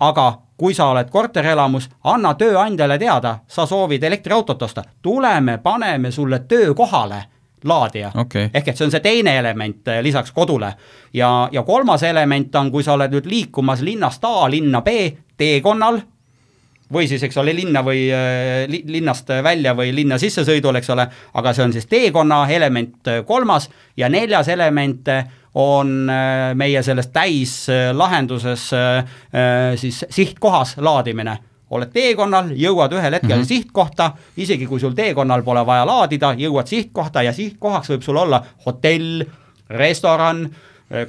[0.00, 6.38] aga kui sa oled korterelamus, anna tööandjale teada, sa soovid elektriautot osta, tuleme, paneme sulle
[6.38, 7.24] töökohale
[7.64, 8.12] laadija.
[8.14, 8.50] Okay..
[8.54, 10.74] ehk et see on see teine element eh, lisaks kodule.
[11.14, 14.88] ja, ja kolmas element on, kui sa oled nüüd liikumas linnast A linna B
[15.36, 16.00] teekonnal,
[16.92, 21.08] või siis, eks ole, linna või äh, li, linnast välja või linna sissesõidul, eks ole,
[21.34, 23.70] aga see on siis teekonna element kolmas.
[23.96, 25.08] Ja neljas element
[25.54, 29.04] on äh, meie selles täislahenduses äh, äh,
[29.76, 31.38] siis sihtkohas laadimine
[31.70, 33.48] oled teekonnal, jõuad ühel hetkel mm -hmm.
[33.48, 38.44] sihtkohta, isegi kui sul teekonnal pole vaja laadida, jõuad sihtkohta ja sihtkohaks võib sul olla
[38.66, 39.24] hotell,
[39.70, 40.48] restoran,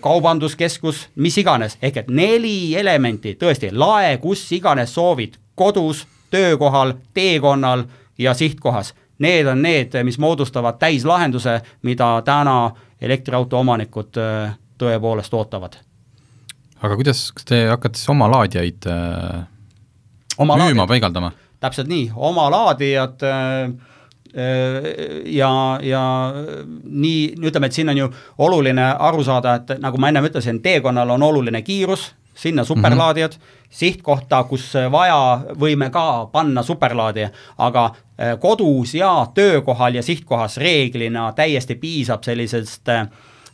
[0.02, 7.84] kaubanduskeskus, mis iganes, ehk et neli elementi, tõesti, lae kus iganes soovid, kodus, töökohal, teekonnal
[8.18, 8.94] ja sihtkohas.
[9.20, 12.72] Need on need, mis moodustavad täislahenduse, mida täna
[13.06, 15.78] elektriauto omanikud äh, tõepoolest ootavad.
[16.84, 19.46] Aga kuidas, kas te hakkate siis oma laadijaid äh,
[20.38, 21.32] oma müüma, laadijad, paigaldama?
[21.64, 23.72] täpselt nii, oma laadijad äh,
[24.36, 24.90] äh,
[25.34, 25.52] ja,
[25.84, 26.04] ja
[26.84, 28.10] nii, ütleme, et siin on ju
[28.46, 33.42] oluline aru saada, et nagu ma ennem ütlesin, teekonnal on oluline kiirus, sinna superlaadijad mm,
[33.42, 33.68] -hmm.
[33.70, 41.32] sihtkohta, kus vaja, võime ka panna superlaadija, aga äh, kodus ja töökohal ja sihtkohas reeglina
[41.32, 43.08] täiesti piisab sellisest äh,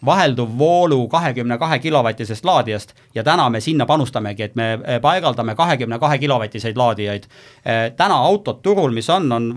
[0.05, 5.55] vahelduv voolu kahekümne kahe kilovatisest laadijast ja täna me sinna panustamegi, et me eh, paigaldame
[5.55, 7.23] kahekümne kahe kilovatiseid laadijaid.
[7.65, 9.49] Eh, täna autod turul, mis on, on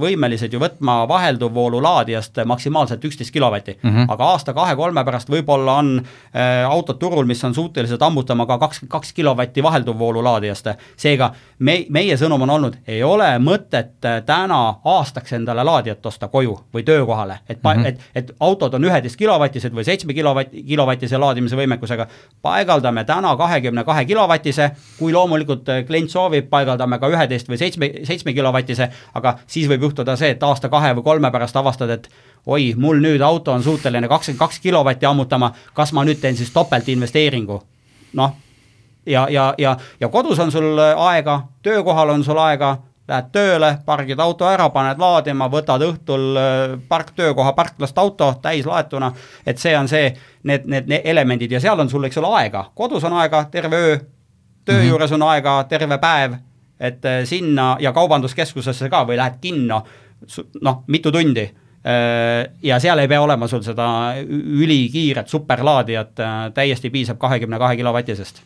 [0.00, 4.12] võimelised ju võtma vahelduv voolu laadijast maksimaalselt üksteist kilovatti mm, -hmm.
[4.12, 9.12] aga aasta-kahe-kolme pärast võib-olla on äh, autod turul, mis on suutelised ammutama ka kakskümmend kaks
[9.12, 10.66] kilovatti vahelduv voolu laadijast.
[10.96, 13.94] seega me, meie sõnum on olnud, ei ole mõtet
[14.26, 17.86] täna aastaks endale laadijat osta koju või töökohale, et mm, -hmm.
[17.86, 22.06] et, et autod on üheteist kilovatised või seitsme kilovati, kilovatise laadimise võimekusega,
[22.42, 27.90] paigaldame täna kahekümne kahe kilovatise, kui loomulikult äh, klient soovib, paigaldame ka üheteist või seitsme,
[28.08, 32.10] seitsme kilovatise, aga siis võib juhtuda see, et aasta-kahe või kolme pärast avastad, et
[32.46, 36.52] oi, mul nüüd auto on suuteline kakskümmend kaks kilovatti ammutama, kas ma nüüd teen siis
[36.54, 37.62] topeltinvesteeringu?
[38.16, 38.36] noh,
[39.06, 42.76] ja, ja, ja, ja kodus on sul aega, töökohal on sul aega
[43.08, 49.12] lähed tööle, pargid auto ära, paned laadima, võtad õhtul äh, park, töökoha parklast auto täislaetuna,
[49.46, 50.10] et see on see,
[50.48, 51.54] need, need, need elemendid.
[51.54, 54.00] Ja seal on sul, eks ole, aega, kodus on aega terve öö,
[54.64, 54.88] töö mm -hmm.
[54.88, 56.34] juures on aega terve päev,
[56.80, 59.82] et äh, sinna ja kaubanduskeskusesse ka või lähed kinno,
[60.60, 61.46] noh, mitu tundi.
[61.86, 64.14] Äh, ja seal ei pea olema sul seda
[64.58, 66.12] ülikiiret superlaadijat,
[66.54, 68.42] täiesti piisab kahekümne kahe kilovatisest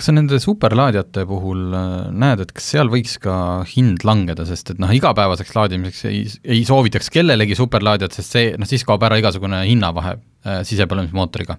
[0.00, 3.34] kas sa nende superlaadijate puhul äh, näed, et kas seal võiks ka
[3.68, 6.24] hind langeda, sest et noh, igapäevaseks laadimiseks ei,
[6.56, 11.58] ei soovitaks kellelegi superlaadijat, sest see, noh siis kaob ära igasugune hinnavahe äh, sisepõlemismootoriga.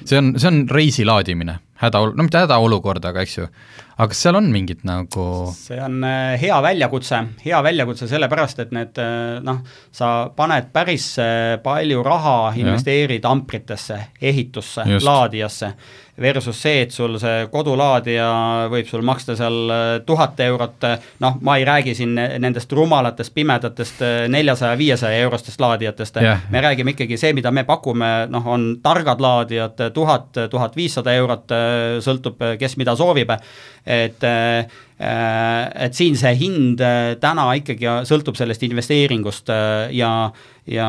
[0.00, 3.48] see on, see on reisi laadimine, hädaol-, no mitte hädaolukord, aga eks ju,
[3.98, 8.72] aga kas seal on mingit nagu see on äh, hea väljakutse, hea väljakutse sellepärast, et
[8.72, 9.60] need äh, noh,
[9.92, 11.10] sa paned päris
[11.64, 14.00] palju raha, investeerid ampritesse,
[14.32, 15.74] ehitusse, laadijasse
[16.20, 18.26] versus see, et sul see kodulaadija
[18.72, 20.86] võib sul maksta seal äh, tuhat eurot,
[21.24, 26.62] noh, ma ei räägi siin nendest rumalatest pimedatest äh, neljasaja, viiesaja eurostest laadijatest yeah., me
[26.62, 31.98] räägime ikkagi see, mida me pakume, noh, on targad laadijad, tuhat, tuhat viissada eurot, äh,
[32.04, 33.34] sõltub, kes mida soovib,
[33.84, 34.22] et
[34.94, 36.82] et siin see hind
[37.20, 39.50] täna ikkagi sõltub sellest investeeringust
[39.90, 40.10] ja
[40.70, 40.88] ja,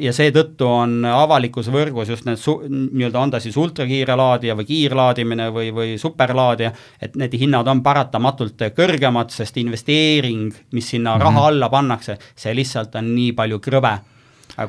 [0.00, 4.68] ja seetõttu on avalikus võrgus just need su-, nii-öelda on ta siis ultrakiire laadija või
[4.68, 11.20] kiirlaadimine või, või superlaadija, et need hinnad on paratamatult kõrgemad, sest investeering, mis sinna mm
[11.20, 11.24] -hmm.
[11.24, 13.98] raha alla pannakse, see lihtsalt on nii palju krõbe.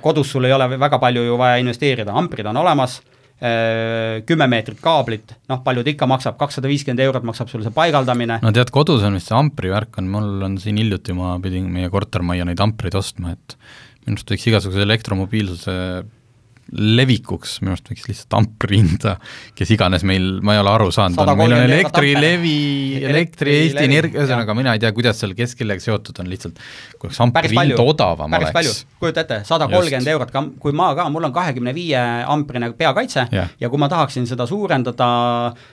[0.02, 4.78] kodus sul ei ole väga palju ju vaja investeerida, amprid on olemas äh, kümme meetrit
[4.84, 8.38] kaablit, noh, palju ta ikka maksab, kakssada viiskümmend eurot maksab sul see paigaldamine.
[8.44, 11.66] no tead, kodus on vist see ampri värk on, mul on siin hiljuti, ma pidin
[11.74, 13.58] meie kortermajja neid ampreid ostma, et
[14.06, 15.76] minu arust võiks igasuguse elektromobiilsuse
[16.72, 19.18] levikuks, minu arust võiks lihtsalt ampri hinda,
[19.58, 22.54] kes iganes meil, ma ei ole aru saanud, meil on Elektrilevi,
[23.10, 26.62] Elektri Eesti Energia, ühesõnaga mina ei tea, kuidas seal kes kellega seotud on, lihtsalt
[26.96, 28.82] kui oleks ampri hind odavam päris oleks.
[29.04, 32.02] kujuta ette, sada kolmkümmend eurot, kui ma ka, mul on kahekümne viie
[32.32, 33.48] amprine peakaitse ja.
[33.60, 35.12] ja kui ma tahaksin seda suurendada,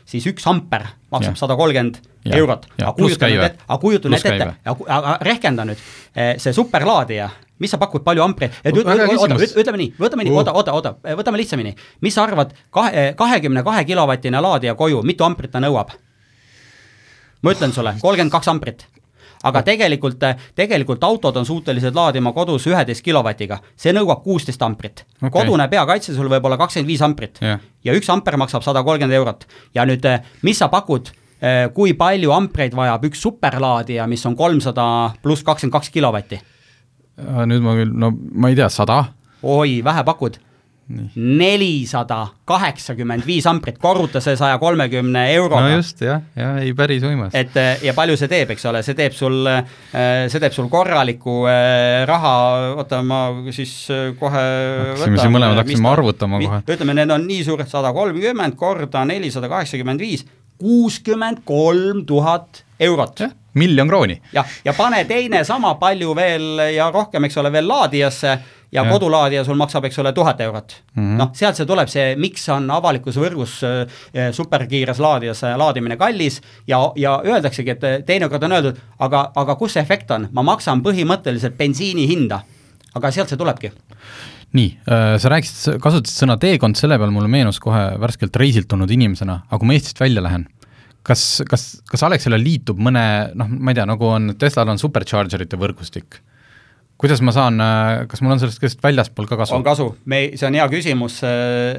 [0.08, 2.02] siis üks amper maksab sada kolmkümmend
[2.34, 5.84] eurot, aga kujuta nüüd ette, aga kujuta nüüd ette, aga rehkenda nüüd,
[6.18, 10.54] eh, see superlaadija mis sa pakud, palju ampreid, et oota, ütleme nii, võtame nii oota,
[10.56, 11.74] oota, oota, võtame lihtsamini.
[12.04, 15.94] mis sa arvad, kahe, kahekümne kahe kilovatine laadija koju, mitu amprit ta nõuab?
[17.42, 18.86] ma ütlen sulle, kolmkümmend kaks amprit.
[19.46, 20.24] Aga tegelikult,
[20.58, 25.04] tegelikult autod on suutelised laadima kodus üheteist kilovatiga, see nõuab kuusteist amprit.
[25.20, 25.30] Okay..
[25.30, 27.38] kodune peakaitse sul võib olla kakskümmend viis amprit.
[27.42, 27.62] Yeah.
[27.86, 29.46] ja üks amper maksab sada kolmkümmend eurot.
[29.74, 30.06] ja nüüd,
[30.42, 34.88] mis sa pakud, eh, kui palju ampreid vajab üks superlaadija, mis on kolmsada
[35.22, 36.42] pluss kakskümmend kaks kilovatti
[37.18, 39.04] nüüd ma küll, no ma ei tea, sada?
[39.42, 40.38] oi, vähe pakud.
[40.88, 45.60] nelisada kaheksakümmend viis amprit, korruta see saja kolmekümne euroga.
[45.66, 47.34] no just, jah, jah, ei päris uimas.
[47.36, 49.66] et äh, ja palju see teeb, eks ole, see teeb sul, äh,
[50.32, 51.42] see teeb sul korraliku
[52.08, 52.32] raha,
[52.78, 53.20] oota, ma
[53.52, 53.74] siis
[54.20, 54.46] kohe
[54.94, 56.62] hakkasime siin mõlemad hakkasime arvutama kohe.
[56.64, 60.24] ütleme, need on nii suured, sada kolmkümmend korda nelisada kaheksakümmend viis,
[60.58, 63.22] kuuskümmend kolm tuhat eurot
[63.58, 64.20] miljon krooni.
[64.32, 68.84] jah, ja pane teine sama palju veel ja rohkem, eks ole, veel laadijasse ja, ja.
[68.90, 71.18] kodulaadija sul maksab, eks ole, tuhat eurot mm -hmm..
[71.18, 76.40] noh, sealt see tuleb see, miks on avalikus võrgus äh, superkiires laadijas äh, laadimine kallis
[76.66, 80.42] ja, ja öeldaksegi, et äh, teinekord on öeldud, aga, aga kus see efekt on, ma
[80.42, 82.42] maksan põhimõtteliselt bensiini hinda.
[82.94, 83.72] aga sealt see tulebki
[84.52, 84.68] nii,
[85.20, 89.58] sa rääkisid, kasutasid sõna teekond, selle peal mulle meenus kohe värskelt reisilt tulnud inimesena, aga
[89.58, 90.46] kui ma Eestist välja lähen,
[91.08, 93.04] kas, kas, kas Alexela liitub mõne
[93.38, 96.20] noh, ma ei tea, nagu on, Teslal on superchargerite võrgustik
[96.98, 97.60] kuidas ma saan,
[98.10, 99.54] kas mul on sellest kõigest väljaspool ka kasu?
[99.54, 101.20] on kasu, me, see on hea küsimus,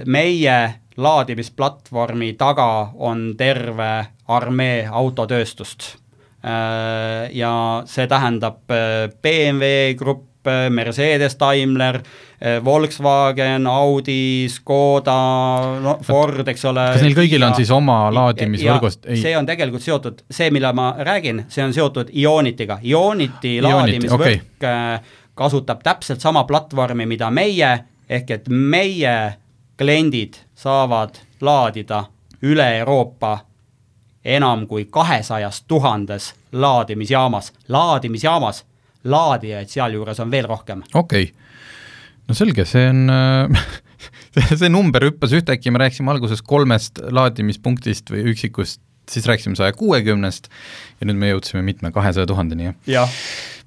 [0.08, 0.60] meie
[1.00, 3.92] laadimisplatvormi taga on terve
[4.32, 5.96] armee autotööstust.
[7.36, 7.52] Ja
[7.90, 10.29] see tähendab BMW Grupp,
[10.70, 12.00] Mercedes, Daimler,
[12.64, 15.16] Volkswagen, Audi, Škoda,
[15.84, 16.86] no Ford, eks ole.
[16.94, 19.10] kas neil kõigil on siis oma laadimisvõrgust?
[19.20, 25.04] see on tegelikult seotud, see, mille ma räägin, see on seotud Ionitiga, Ioniti laadimisvõrk okay.
[25.36, 27.74] kasutab täpselt sama platvormi, mida meie,
[28.10, 29.18] ehk et meie
[29.80, 32.06] kliendid saavad laadida
[32.44, 33.38] üle Euroopa
[34.26, 38.66] enam kui kahesajas tuhandes laadimisjaamas, laadimisjaamas
[39.04, 40.84] laadijaid sealjuures on veel rohkem.
[40.94, 41.34] okei okay.,
[42.28, 43.06] no selge, see on
[44.60, 48.82] see number hüppas ühtäkki, me rääkisime alguses kolmest laadimispunktist või üksikust,
[49.12, 50.50] siis rääkisime saja kuuekümnest
[51.00, 53.08] ja nüüd me jõudsime mitme, kahesaja tuhandeni, jah ja.?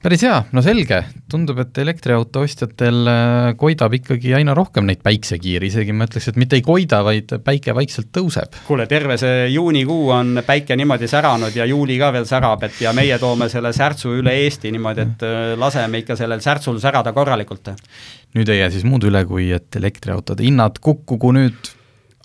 [0.02, 0.98] päris hea, no selge,
[1.30, 6.40] tundub, et elektriauto ostjatel äh, koidab ikkagi aina rohkem neid päiksekiiri, isegi ma ütleks, et
[6.42, 8.58] mitte ei koida, vaid päike vaikselt tõuseb.
[8.66, 12.94] kuule, terve see juunikuu on päike niimoodi säranud ja juuli ka veel särab, et ja
[12.96, 17.74] meie toome selle särtsu üle Eesti niimoodi, et äh, laseme ikka sellel särtsul särada korralikult.
[18.34, 21.70] nüüd ei jää siis muud üle, kui et elektriautode hinnad kukkugu nüüd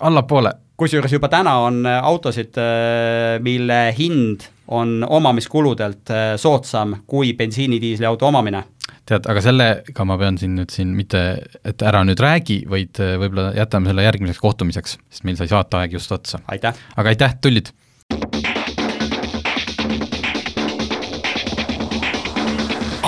[0.02, 7.32] allapoole kusjuures juba täna on äh, autosid, äh, mille hind on omamiskuludelt äh, soodsam kui
[7.34, 8.64] bensiini-diisliauto omamine.
[9.08, 11.22] tead, aga sellega ma pean siin nüüd siin mitte,
[11.64, 16.12] et ära nüüd räägi, vaid võib-olla jätame selle järgmiseks kohtumiseks, sest meil sai saateaeg just
[16.12, 16.40] otsa.
[16.48, 17.72] aga aitäh, tullid!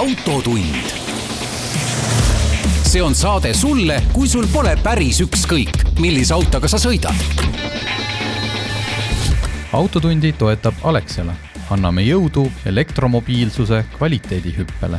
[0.00, 0.99] autotund
[2.91, 7.14] see on saade sulle, kui sul pole päris ükskõik, millise autoga sa sõidad.
[9.72, 11.36] autotundi toetab Alexela,
[11.70, 14.99] anname jõudu elektromobiilsuse kvaliteedihüppele